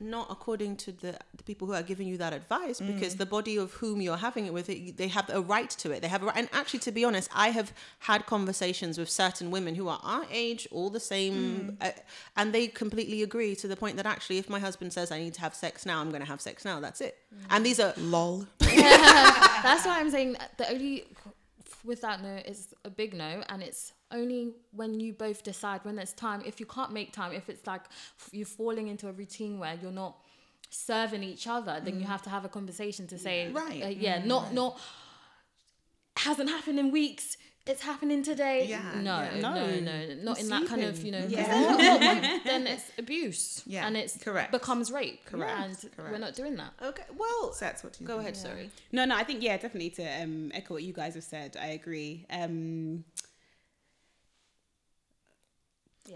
Not 0.00 0.28
according 0.30 0.76
to 0.76 0.92
the, 0.92 1.18
the 1.36 1.42
people 1.42 1.66
who 1.66 1.74
are 1.74 1.82
giving 1.82 2.06
you 2.06 2.16
that 2.18 2.32
advice, 2.32 2.78
because 2.80 3.14
Mm. 3.14 3.18
the 3.18 3.26
body 3.26 3.56
of 3.56 3.72
whom 3.74 4.00
you're 4.00 4.16
having 4.16 4.46
it 4.46 4.52
with, 4.52 4.68
it, 4.70 4.96
they 4.96 5.08
have 5.08 5.28
a 5.30 5.40
right 5.40 5.68
to 5.70 5.90
it. 5.90 6.02
They 6.02 6.08
have 6.08 6.22
a 6.22 6.26
right. 6.26 6.36
And 6.36 6.48
actually, 6.52 6.78
to 6.80 6.92
be 6.92 7.04
honest, 7.04 7.28
I 7.34 7.48
have 7.50 7.72
had 8.00 8.24
conversations 8.26 8.96
with 8.96 9.10
certain 9.10 9.50
women 9.50 9.74
who 9.74 9.88
are 9.88 9.98
our 10.04 10.24
age, 10.30 10.68
all 10.70 10.88
the 10.90 11.00
same, 11.00 11.34
Mm. 11.80 11.86
uh, 11.88 11.90
and 12.36 12.52
they 12.52 12.68
completely 12.68 13.22
agree 13.24 13.56
to 13.56 13.66
the 13.66 13.76
point 13.76 13.96
that 13.96 14.06
actually, 14.06 14.38
if 14.38 14.48
my 14.48 14.60
husband 14.60 14.92
says 14.92 15.10
I 15.10 15.18
need 15.18 15.34
to 15.34 15.40
have 15.40 15.54
sex 15.54 15.84
now, 15.84 16.00
I'm 16.00 16.10
going 16.10 16.22
to 16.22 16.28
have 16.28 16.40
sex 16.40 16.64
now. 16.64 16.78
That's 16.80 17.00
it. 17.00 17.16
And 17.50 17.66
these 17.66 17.80
are 17.80 17.92
Lol. 18.14 18.46
That's 18.60 19.84
why 19.84 19.98
I'm 20.00 20.10
saying 20.10 20.36
the 20.58 20.70
only 20.70 21.04
with 21.84 22.00
that 22.02 22.22
no 22.22 22.36
is 22.44 22.74
a 22.84 22.90
big 22.90 23.14
no, 23.14 23.42
and 23.48 23.62
it's 23.62 23.92
only 24.10 24.54
when 24.72 25.00
you 25.00 25.12
both 25.12 25.42
decide 25.42 25.80
when 25.84 25.98
it's 25.98 26.12
time. 26.12 26.42
If 26.46 26.60
you 26.60 26.66
can't 26.66 26.92
make 26.92 27.12
time, 27.12 27.32
if 27.32 27.48
it's 27.48 27.66
like 27.66 27.82
you're 28.32 28.46
falling 28.46 28.88
into 28.88 29.08
a 29.08 29.12
routine 29.12 29.58
where 29.58 29.76
you're 29.82 29.92
not 29.92 30.16
serving 30.70 31.22
each 31.22 31.46
other, 31.46 31.80
then 31.84 31.98
you 32.00 32.06
have 32.06 32.22
to 32.22 32.30
have 32.30 32.44
a 32.44 32.48
conversation 32.48 33.06
to 33.08 33.18
say, 33.18 33.50
Right. 33.52 33.82
uh, 33.84 33.88
yeah, 33.88 34.24
not 34.24 34.52
not 34.52 34.78
hasn't 36.16 36.48
happened 36.50 36.78
in 36.78 36.90
weeks. 36.90 37.36
It's 37.66 37.82
happening 37.82 38.22
today. 38.22 38.64
Yeah, 38.66 38.80
no, 38.96 39.20
yeah. 39.20 39.40
no, 39.40 39.54
no, 39.78 39.80
No. 39.80 40.14
not 40.22 40.40
in 40.40 40.48
that 40.48 40.66
kind 40.66 40.82
of 40.84 41.04
you 41.04 41.12
know. 41.12 41.20
'cause 41.20 41.30
Yeah. 41.32 41.76
Then, 41.76 42.22
what- 42.22 42.44
then 42.44 42.66
it's 42.66 42.90
abuse. 42.96 43.62
Yeah, 43.66 43.86
and 43.86 43.94
it's 43.94 44.16
correct. 44.16 44.52
becomes 44.52 44.90
rape. 44.90 45.22
Correct, 45.26 45.84
and 45.84 46.10
we're 46.10 46.16
not 46.18 46.34
doing 46.34 46.56
that. 46.56 46.72
okay. 46.82 47.02
Well, 47.14 47.52
So 47.52 47.66
that's 47.66 47.84
what 47.84 48.00
you 48.00 48.06
go 48.06 48.14
think. 48.14 48.22
ahead. 48.22 48.36
Sorry. 48.38 48.70
No, 48.90 49.04
no, 49.04 49.14
I 49.16 49.22
think 49.24 49.42
yeah, 49.42 49.58
definitely 49.58 49.90
to 49.90 50.22
um, 50.22 50.50
echo 50.54 50.74
what 50.74 50.82
you 50.82 50.94
guys 50.94 51.14
have 51.14 51.24
said. 51.24 51.58
I 51.60 51.66
agree. 51.68 52.24
Um, 52.30 53.04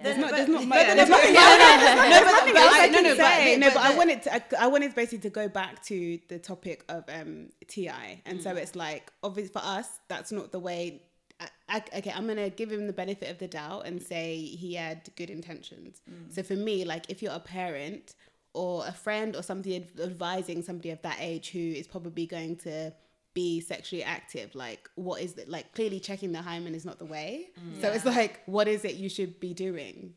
there's 0.02 0.18
not, 0.18 0.30
there's 0.30 0.48
much. 0.48 0.64
no, 0.66 0.94
there's 0.94 1.08
no, 1.08 1.16
not- 1.16 1.22
but- 1.22 1.32
no, 1.32 2.52
no, 2.52 2.68
I- 2.68 2.80
I 2.82 2.88
no, 2.88 3.02
can 3.02 3.16
but- 3.16 3.58
No, 3.58 3.66
but 3.68 3.74
but 3.74 3.82
I 3.82 3.96
wanted 3.96 4.22
to. 4.22 4.34
I, 4.34 4.42
I 4.60 4.66
wanted 4.68 4.94
basically 4.94 5.18
to 5.20 5.30
go 5.30 5.48
back 5.48 5.82
to 5.84 6.18
the 6.28 6.38
topic 6.38 6.84
of 6.88 7.04
um, 7.08 7.50
Ti, 7.68 7.88
and 8.26 8.38
Mm. 8.38 8.42
so 8.42 8.50
it's 8.56 8.74
like 8.76 9.12
obvious 9.22 9.50
for 9.50 9.60
us. 9.62 9.88
That's 10.08 10.32
not 10.32 10.52
the 10.52 10.58
way. 10.58 11.02
I, 11.40 11.48
I, 11.68 11.82
okay, 11.98 12.12
I'm 12.14 12.26
gonna 12.26 12.50
give 12.50 12.70
him 12.70 12.86
the 12.86 12.92
benefit 12.92 13.28
of 13.30 13.38
the 13.38 13.48
doubt 13.48 13.86
and 13.86 14.00
say 14.02 14.36
he 14.38 14.74
had 14.74 15.08
good 15.16 15.30
intentions. 15.30 16.00
Mm. 16.10 16.32
So 16.34 16.42
for 16.42 16.54
me, 16.54 16.84
like 16.84 17.10
if 17.10 17.20
you're 17.22 17.32
a 17.34 17.40
parent 17.40 18.14
or 18.54 18.86
a 18.86 18.92
friend 18.92 19.34
or 19.34 19.42
somebody 19.42 19.76
ad- 19.76 20.00
advising 20.00 20.62
somebody 20.62 20.90
of 20.90 21.00
that 21.02 21.16
age 21.20 21.50
who 21.50 21.58
is 21.58 21.86
probably 21.86 22.26
going 22.26 22.56
to 22.56 22.92
be 23.34 23.60
sexually 23.60 24.02
active, 24.04 24.54
like 24.54 24.88
what 24.94 25.22
is 25.22 25.36
it? 25.38 25.48
Like 25.48 25.72
clearly 25.74 26.00
checking 26.00 26.32
the 26.32 26.42
hymen 26.42 26.74
is 26.74 26.84
not 26.84 26.98
the 26.98 27.04
way. 27.04 27.50
So 27.80 27.90
it's 27.90 28.04
like, 28.04 28.40
what 28.46 28.68
is 28.68 28.84
it 28.84 28.94
you 28.96 29.08
should 29.08 29.40
be 29.40 29.54
doing? 29.54 30.14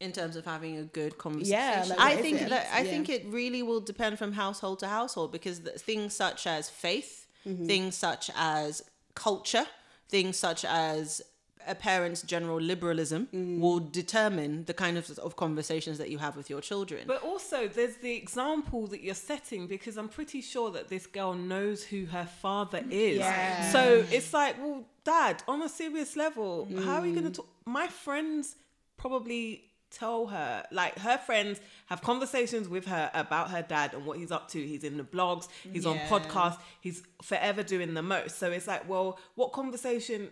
in 0.00 0.12
terms 0.12 0.36
of 0.36 0.44
having 0.44 0.76
a 0.76 0.82
good 0.82 1.16
conversation. 1.16 1.56
Yeah, 1.58 1.84
like, 1.88 1.98
I 1.98 2.16
think 2.16 2.42
it? 2.42 2.50
that 2.50 2.66
I 2.74 2.82
Yeah. 2.82 2.90
think 2.90 3.08
it 3.08 3.24
really 3.28 3.62
will 3.62 3.80
depend 3.80 4.18
from 4.18 4.32
household 4.32 4.80
to 4.80 4.88
household 4.88 5.32
because 5.32 5.60
things 5.60 6.14
such 6.14 6.46
as 6.46 6.68
faith, 6.68 7.26
Mm-hmm. 7.46 7.64
things 7.66 7.94
such 7.96 8.28
as 8.36 8.82
culture, 9.14 9.66
things 10.08 10.36
such 10.36 10.64
as 10.64 11.22
a 11.66 11.74
parent's 11.74 12.22
general 12.22 12.60
liberalism 12.60 13.28
Mm. 13.32 13.60
will 13.60 13.80
determine 13.80 14.64
the 14.64 14.74
kind 14.74 14.96
of, 14.98 15.10
of 15.18 15.36
conversations 15.36 15.98
that 15.98 16.10
you 16.10 16.18
have 16.18 16.36
with 16.36 16.48
your 16.50 16.60
children. 16.60 17.04
But 17.06 17.22
also, 17.22 17.68
there's 17.68 17.96
the 17.96 18.14
example 18.14 18.86
that 18.88 19.02
you're 19.02 19.14
setting 19.14 19.66
because 19.66 19.96
I'm 19.96 20.08
pretty 20.08 20.40
sure 20.40 20.70
that 20.72 20.88
this 20.88 21.06
girl 21.06 21.34
knows 21.34 21.84
who 21.84 22.06
her 22.06 22.26
father 22.26 22.82
is. 22.90 23.18
Yeah. 23.18 23.70
So 23.72 24.04
it's 24.10 24.32
like, 24.32 24.56
well, 24.62 24.84
dad, 25.04 25.42
on 25.48 25.62
a 25.62 25.68
serious 25.68 26.16
level, 26.16 26.68
how 26.84 27.00
are 27.00 27.06
you 27.06 27.12
going 27.14 27.26
to 27.26 27.30
talk? 27.32 27.48
My 27.66 27.86
friends 27.88 28.56
probably 28.96 29.64
tell 29.90 30.26
her, 30.26 30.64
like, 30.72 30.98
her 30.98 31.16
friends 31.18 31.60
have 31.86 32.02
conversations 32.02 32.68
with 32.68 32.84
her 32.86 33.10
about 33.14 33.50
her 33.50 33.62
dad 33.62 33.94
and 33.94 34.04
what 34.04 34.18
he's 34.18 34.32
up 34.32 34.48
to. 34.48 34.58
He's 34.66 34.82
in 34.82 34.96
the 34.96 35.04
blogs, 35.04 35.46
he's 35.72 35.86
on 35.86 35.94
Yeah. 35.96 36.08
podcasts, 36.08 36.58
he's 36.80 37.02
forever 37.22 37.62
doing 37.62 37.94
the 37.94 38.02
most. 38.02 38.38
So 38.38 38.50
it's 38.50 38.66
like, 38.66 38.88
well, 38.88 39.18
what 39.36 39.52
conversation 39.52 40.30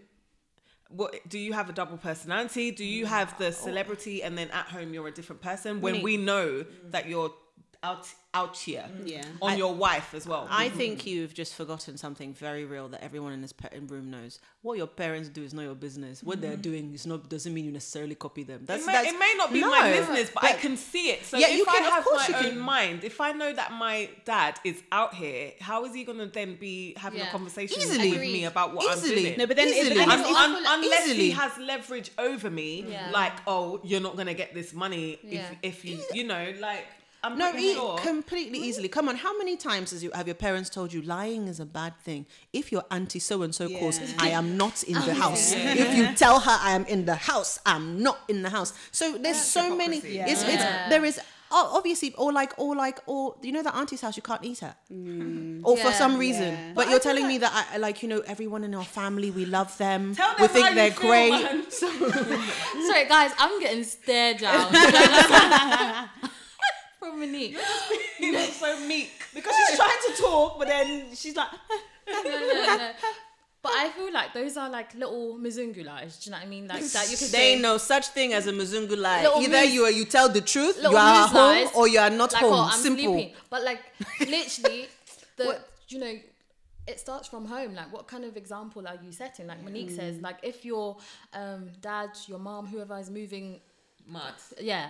what 0.94 1.28
do 1.28 1.38
you 1.38 1.52
have 1.52 1.68
a 1.68 1.72
double 1.72 1.96
personality? 1.96 2.70
Do 2.70 2.85
you 2.85 3.07
mm. 3.07 3.09
have 3.09 3.37
the 3.38 3.48
oh. 3.48 3.50
celebrity 3.50 4.22
and 4.22 4.37
then 4.37 4.50
at 4.50 4.66
home 4.66 4.92
you're 4.94 5.09
a 5.09 5.12
different 5.12 5.42
person? 5.42 5.81
When 5.81 6.02
we 6.02 6.16
know 6.16 6.64
mm. 6.64 6.66
that 6.90 7.09
you're 7.09 7.33
out 7.82 8.06
out 8.34 8.56
here 8.56 8.84
mm, 8.90 9.06
Yeah. 9.10 9.24
on 9.42 9.58
your 9.58 9.74
wife 9.74 10.14
as 10.14 10.26
well. 10.26 10.46
I 10.50 10.70
think 10.70 11.04
you've 11.04 11.34
just 11.34 11.54
forgotten 11.54 11.98
something 11.98 12.32
very 12.32 12.64
real 12.64 12.88
that 12.88 13.02
everyone 13.04 13.34
in 13.34 13.42
this 13.42 13.52
pe- 13.52 13.78
room 13.80 14.10
knows. 14.10 14.38
What 14.62 14.78
your 14.78 14.86
parents 14.86 15.28
do 15.28 15.42
is 15.42 15.52
not 15.52 15.62
your 15.62 15.74
business. 15.74 16.22
What 16.22 16.40
they're 16.40 16.56
mm. 16.56 16.62
doing 16.62 16.94
is 16.94 17.04
not 17.06 17.28
doesn't 17.28 17.52
mean 17.52 17.66
you 17.66 17.72
necessarily 17.72 18.14
copy 18.14 18.42
them. 18.44 18.62
That's, 18.64 18.84
it, 18.84 18.86
may, 18.86 18.92
that's 18.94 19.08
it 19.08 19.18
may 19.18 19.34
not 19.36 19.52
be 19.52 19.60
no, 19.60 19.68
my 19.70 19.90
business, 19.92 20.30
but, 20.32 20.44
I 20.44 20.52
can 20.54 20.78
see 20.78 21.10
it. 21.10 21.26
So 21.26 21.36
Yeah, 21.36 21.48
if 21.48 21.58
you 21.58 21.64
can- 21.66 21.82
I 21.84 21.88
of 21.88 21.92
have 21.92 22.04
course 22.04 22.28
my 22.30 22.40
you 22.40 22.46
own 22.46 22.52
can. 22.52 22.58
mind, 22.60 23.04
if 23.04 23.20
I 23.20 23.32
know 23.32 23.52
that 23.52 23.72
my 23.72 24.08
dad 24.24 24.58
is 24.64 24.82
out 24.90 25.12
here, 25.14 25.52
how 25.60 25.84
is 25.84 25.94
he 25.94 26.04
going 26.04 26.18
to 26.18 26.26
then 26.26 26.54
be 26.56 26.94
having 26.96 27.20
a 27.20 27.26
conversation 27.26 27.78
Easily. 27.82 28.12
with 28.12 28.20
me 28.20 28.44
about 28.46 28.74
what 28.74 28.96
Easily. 28.96 29.16
I'm 29.16 29.22
doing? 29.24 29.38
No, 29.38 29.46
but 29.46 29.56
then 29.56 29.68
Easily. 29.68 29.88
But 29.90 29.94
then 29.96 30.10
Un- 30.10 30.20
it's 30.20 30.28
un- 30.28 30.34
I 30.36 30.46
feel 30.46 30.62
like- 30.62 30.78
unless 30.84 31.06
Easily. 31.08 31.22
he 31.24 31.30
has 31.32 31.58
leverage 31.58 32.10
over 32.16 32.48
me, 32.48 32.86
Yeah. 32.88 33.10
like 33.12 33.34
oh, 33.46 33.80
you're 33.84 34.00
not 34.00 34.16
gonna 34.16 34.32
get 34.32 34.54
this 34.54 34.72
money 34.72 35.18
Yeah. 35.22 35.50
if 35.60 35.82
if 35.82 35.84
you 35.84 35.98
you 36.14 36.24
know 36.24 36.54
like 36.60 36.86
I'm 37.24 37.38
No, 37.38 37.54
e- 37.54 37.74
sure. 37.74 37.98
completely 37.98 38.58
easily. 38.58 38.88
Come 38.88 39.08
on, 39.08 39.16
how 39.16 39.37
many 39.38 39.56
times 39.56 39.92
has 39.92 40.02
you, 40.02 40.11
have 40.14 40.26
your 40.26 40.35
parents 40.35 40.68
told 40.70 40.92
you 40.92 41.02
lying 41.02 41.46
is 41.48 41.61
a 41.61 41.64
bad 41.66 41.96
thing? 42.00 42.26
If 42.52 42.72
your 42.72 42.85
auntie 42.90 43.18
so 43.20 43.42
and 43.42 43.54
so 43.54 43.68
calls, 43.68 44.00
Yeah. 44.00 44.08
I 44.18 44.28
am 44.30 44.56
not 44.56 44.82
in 44.82 44.94
the 44.94 45.14
house. 45.14 45.52
If 45.54 45.94
you 45.96 46.12
tell 46.14 46.40
her 46.40 46.56
I 46.61 46.72
am 46.72 46.85
in 46.87 47.04
the 47.04 47.14
house, 47.14 47.58
I'm 47.64 48.02
not 48.02 48.18
in 48.28 48.42
the 48.42 48.50
house. 48.50 48.72
So 48.90 49.16
there's 49.18 49.40
so 49.40 49.76
many. 49.76 49.96
hypocrisy. 50.00 50.18
It's, 50.32 50.42
Yeah. 50.44 50.54
it's 50.54 50.90
there 50.90 51.04
is 51.04 51.20
oh, 51.54 51.70
obviously 51.76 52.14
or 52.16 52.32
like 52.32 52.54
or 52.58 52.74
like 52.74 52.98
or 53.06 53.37
you 53.42 53.52
know 53.52 53.62
the 53.62 53.74
auntie's 53.74 54.00
house 54.00 54.16
you 54.16 54.22
can't 54.22 54.42
eat 54.42 54.62
at, 54.62 54.76
or 55.62 55.76
for 55.76 55.92
some 55.92 56.16
reason. 56.18 56.52
Yeah. 56.54 56.72
But, 56.74 56.88
you're 56.90 56.98
telling 56.98 57.26
me 57.28 57.38
that 57.38 57.52
I, 57.72 57.76
like 57.76 58.02
you 58.02 58.08
know 58.08 58.20
everyone 58.26 58.64
in 58.64 58.74
our 58.74 58.85
family 58.85 59.30
we 59.30 59.44
love 59.44 59.76
them. 59.78 60.14
Tell 60.14 60.35
we 60.40 60.46
them 60.46 60.54
think 60.54 60.74
they're 60.74 60.90
great. 60.90 61.30
man. 61.30 61.70
Sorry, 61.70 63.04
guys, 63.06 63.30
I'm 63.38 63.61
getting 63.61 63.85
stared 63.85 64.38
down 64.38 64.72
from 67.02 67.20
Monique. 67.20 67.56
He 68.18 68.32
looks 68.32 68.56
so 68.56 68.78
meek. 68.86 69.10
because 69.34 69.54
she's 69.68 69.76
trying 69.78 69.90
to 70.08 70.22
talk, 70.22 70.58
but 70.58 70.68
then 70.68 71.14
she's 71.14 71.36
like, 71.36 71.48
no, 72.08 72.22
no, 72.22 72.76
no. 72.76 72.90
But 73.62 73.72
I 73.76 73.90
feel 73.90 74.12
like 74.12 74.34
those 74.34 74.56
are 74.56 74.68
like 74.68 74.92
little 74.94 75.38
mizungulas. 75.38 76.22
Do 76.22 76.28
you 76.28 76.32
know 76.32 76.38
what 76.38 76.46
I 76.46 76.46
mean? 76.46 76.66
Like 76.66 76.82
that 76.84 77.10
you 77.10 77.16
could 77.16 77.28
There 77.28 77.52
ain't 77.52 77.60
no 77.60 77.78
such 77.78 78.08
thing 78.08 78.32
as 78.32 78.48
a 78.48 78.52
muzungu 78.52 78.96
lie. 78.96 79.22
Little 79.22 79.40
Either 79.40 79.60
moves- 79.60 79.74
you 79.74 79.84
are, 79.84 79.90
you 79.90 80.04
tell 80.04 80.28
the 80.28 80.40
truth, 80.40 80.78
you 80.82 80.88
are 80.88 81.24
at 81.24 81.28
home, 81.28 81.64
lies, 81.64 81.68
or 81.74 81.86
you 81.86 82.00
are 82.00 82.10
not 82.10 82.32
like, 82.32 82.42
home. 82.42 82.54
oh, 82.54 82.70
I'm 82.72 82.80
Simple. 82.80 83.14
sleeping. 83.14 83.34
But 83.50 83.62
like 83.62 83.80
literally, 84.20 84.88
the 85.36 85.60
you 85.88 85.98
know, 86.00 86.14
it 86.88 86.98
starts 86.98 87.28
from 87.28 87.44
home. 87.44 87.74
Like, 87.74 87.92
what 87.92 88.08
kind 88.08 88.24
of 88.24 88.36
example 88.36 88.86
are 88.88 88.98
you 89.00 89.12
setting? 89.12 89.46
Like 89.46 89.62
Monique 89.62 89.90
says, 89.90 90.20
like 90.20 90.38
if 90.42 90.64
your 90.64 90.96
um, 91.32 91.70
dad, 91.80 92.10
your 92.26 92.40
mom, 92.40 92.66
whoever 92.66 92.98
is 92.98 93.10
moving, 93.10 93.60
Mad. 94.08 94.34
yeah. 94.60 94.88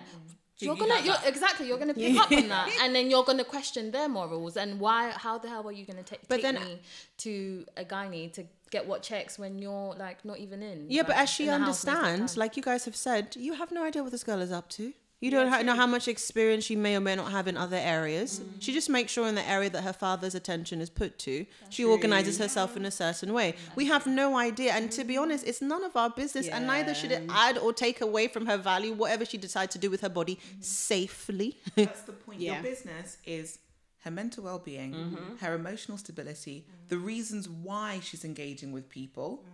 You're 0.63 0.75
you 0.77 0.81
gonna, 0.89 1.01
you're, 1.05 1.17
exactly. 1.27 1.67
You're 1.69 1.79
gonna 1.79 1.95
pick 2.05 2.17
up 2.19 2.31
on 2.33 2.49
that, 2.49 2.71
and 2.83 2.95
then 2.95 3.11
you're 3.11 3.25
gonna 3.25 3.45
question 3.45 3.91
their 3.91 4.09
morals 4.09 4.57
and 4.57 4.79
why. 4.81 5.11
How 5.11 5.39
the 5.39 5.49
hell 5.49 5.67
are 5.69 5.73
you 5.73 5.85
gonna 5.85 6.03
ta- 6.03 6.17
But 6.29 6.37
take 6.37 6.43
then- 6.43 6.55
me 6.57 6.81
to 7.19 7.67
a 7.77 7.85
gynae 7.85 8.33
to 8.35 8.45
get 8.71 8.87
what 8.87 9.03
checks 9.03 9.39
when 9.39 9.59
you're 9.59 9.95
like 9.99 10.25
not 10.25 10.39
even 10.39 10.63
in? 10.63 10.87
Yeah, 10.89 11.03
but 11.03 11.17
as 11.17 11.29
she 11.29 11.45
in 11.45 11.51
the 11.51 11.59
house 11.59 11.67
most 11.69 11.85
of 11.85 11.87
the 11.87 11.99
understands, 12.01 12.37
like 12.37 12.57
you 12.57 12.63
guys 12.63 12.85
have 12.87 12.97
said, 12.97 13.37
you 13.39 13.55
have 13.55 13.71
no 13.73 13.85
idea 13.85 14.03
what 14.03 14.13
this 14.13 14.25
girl 14.25 14.41
is 14.41 14.53
up 14.53 14.69
to. 14.71 14.93
You 15.23 15.31
don't 15.31 15.49
ha- 15.53 15.63
know 15.63 15.77
how 15.83 15.87
much 15.87 16.09
experience 16.09 16.65
she 16.65 16.77
may 16.77 16.97
or 16.97 17.01
may 17.01 17.15
not 17.17 17.31
have 17.31 17.47
in 17.49 17.57
other 17.57 17.77
areas. 17.79 18.41
Mm. 18.41 18.61
She 18.65 18.73
just 18.79 18.91
makes 18.91 19.11
sure 19.13 19.27
in 19.29 19.37
the 19.37 19.49
area 19.49 19.71
that 19.71 19.83
her 19.85 19.93
father's 19.93 20.35
attention 20.35 20.81
is 20.81 20.91
put 20.91 21.17
to, 21.21 21.47
she 21.71 21.85
organizes 21.85 22.37
herself 22.39 22.77
in 22.77 22.85
a 22.85 22.91
certain 22.91 23.33
way. 23.33 23.55
We 23.77 23.87
have 23.87 24.05
no 24.07 24.37
idea, 24.37 24.73
and 24.73 24.91
to 24.99 25.05
be 25.05 25.17
honest, 25.17 25.47
it's 25.47 25.63
none 25.63 25.85
of 25.85 25.95
our 25.97 26.11
business, 26.11 26.49
and 26.49 26.67
neither 26.67 26.93
should 26.95 27.13
it 27.13 27.23
add 27.31 27.57
or 27.57 27.73
take 27.73 28.01
away 28.01 28.27
from 28.29 28.47
her 28.47 28.57
value, 28.59 28.93
whatever 28.93 29.25
she 29.25 29.39
decides 29.39 29.73
to 29.75 29.79
do 29.79 29.89
with 29.91 30.01
her 30.01 30.09
body 30.21 30.39
safely. 30.61 31.57
That's 31.77 32.03
the 32.03 32.13
point. 32.13 32.41
Yeah. 32.43 32.55
Your 32.55 32.63
business 32.63 33.19
is 33.25 33.59
her 34.05 34.11
mental 34.11 34.43
well 34.45 34.59
being, 34.59 34.93
Mm-hmm. 34.95 35.37
her 35.45 35.55
emotional 35.55 35.97
stability, 35.99 36.67
the 36.89 36.97
reasons 36.99 37.49
why 37.49 38.01
she's 38.03 38.25
engaging 38.25 38.73
with 38.73 38.89
people. 38.89 39.45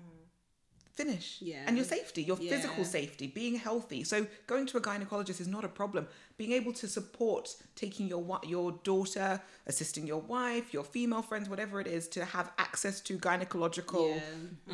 Finish. 1.02 1.28
Yeah. 1.40 1.62
And 1.66 1.76
your 1.76 1.86
safety, 1.96 2.22
your 2.30 2.36
physical 2.36 2.84
safety, 2.84 3.26
being 3.40 3.54
healthy. 3.68 4.00
So 4.12 4.16
going 4.52 4.66
to 4.70 4.76
a 4.80 4.80
gynecologist 4.88 5.40
is 5.44 5.46
not 5.56 5.64
a 5.64 5.72
problem. 5.80 6.02
Being 6.36 6.52
able 6.60 6.72
to 6.82 6.86
support 6.98 7.44
taking 7.82 8.06
your 8.12 8.22
wa- 8.30 8.40
your 8.54 8.68
daughter, 8.90 9.40
assisting 9.66 10.04
your 10.12 10.20
wife, 10.36 10.66
your 10.76 10.84
female 10.84 11.22
friends, 11.30 11.48
whatever 11.48 11.80
it 11.80 11.86
is, 11.98 12.08
to 12.16 12.24
have 12.36 12.46
access 12.58 13.00
to 13.08 13.12
gynecological 13.18 14.20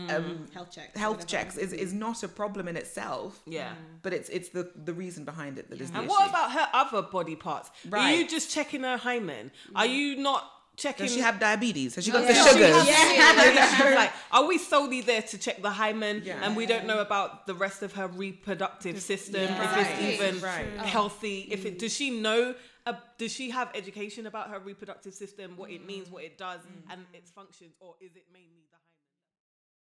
um, 0.08 0.46
health 0.52 0.70
checks. 0.70 0.98
health 0.98 1.18
whatever. 1.18 1.28
checks 1.44 1.56
is, 1.56 1.72
is 1.72 1.92
not 1.92 2.22
a 2.22 2.28
problem 2.28 2.68
in 2.68 2.76
itself. 2.76 3.40
Yeah. 3.46 3.72
But 4.02 4.12
it's 4.12 4.28
it's 4.28 4.48
the 4.50 4.70
the 4.88 4.92
reason 4.92 5.24
behind 5.24 5.58
it 5.58 5.70
that 5.70 5.80
is 5.80 5.90
the 5.90 5.98
And 5.98 6.06
issue. 6.06 6.12
what 6.14 6.28
about 6.28 6.52
her 6.52 6.68
other 6.72 7.02
body 7.02 7.36
parts? 7.36 7.70
Are 7.92 8.12
you 8.12 8.26
just 8.28 8.50
checking 8.50 8.82
her 8.82 8.96
hymen? 8.96 9.50
Are 9.74 9.86
you 9.86 10.16
not 10.16 10.42
checking? 10.76 11.06
Does 11.06 11.14
she 11.14 11.20
have 11.20 11.38
diabetes? 11.40 11.94
Has 11.94 12.04
she 12.04 12.10
got 12.10 12.22
Yeah. 12.22 12.28
the 12.28 12.34
Does 12.34 12.44
she 12.46 12.52
sugars? 12.52 12.88
have- 12.88 13.94
like, 13.94 14.12
are 14.32 14.46
we 14.46 14.58
solely 14.58 15.00
there 15.00 15.22
to 15.22 15.38
check 15.38 15.62
the 15.62 15.70
hymen, 15.70 16.22
Yeah. 16.24 16.40
and 16.44 16.56
we 16.56 16.66
don't 16.66 16.86
know 16.86 17.00
about 17.00 17.46
the 17.46 17.54
rest 17.54 17.82
of 17.82 17.92
her 17.94 18.06
reproductive 18.08 19.00
system, 19.00 19.42
if 19.42 19.50
Right. 19.58 19.86
it's 19.86 20.22
even 20.22 20.40
Right. 20.40 20.66
healthy? 20.78 21.48
If 21.50 21.64
it 21.64 21.78
does 21.78 21.94
she 21.94 22.10
know? 22.10 22.54
Uh, 22.86 22.92
does 23.16 23.32
she 23.32 23.48
have 23.48 23.70
education 23.74 24.26
about 24.26 24.50
her 24.50 24.58
reproductive 24.58 25.14
system, 25.14 25.56
what 25.56 25.70
it 25.70 25.86
means, 25.86 26.10
what 26.10 26.22
it 26.22 26.36
does, 26.36 26.60
and 26.90 27.06
its 27.14 27.30
functions, 27.30 27.74
or 27.80 27.94
is 28.00 28.14
it 28.14 28.26
mainly 28.30 28.60
the 28.70 28.73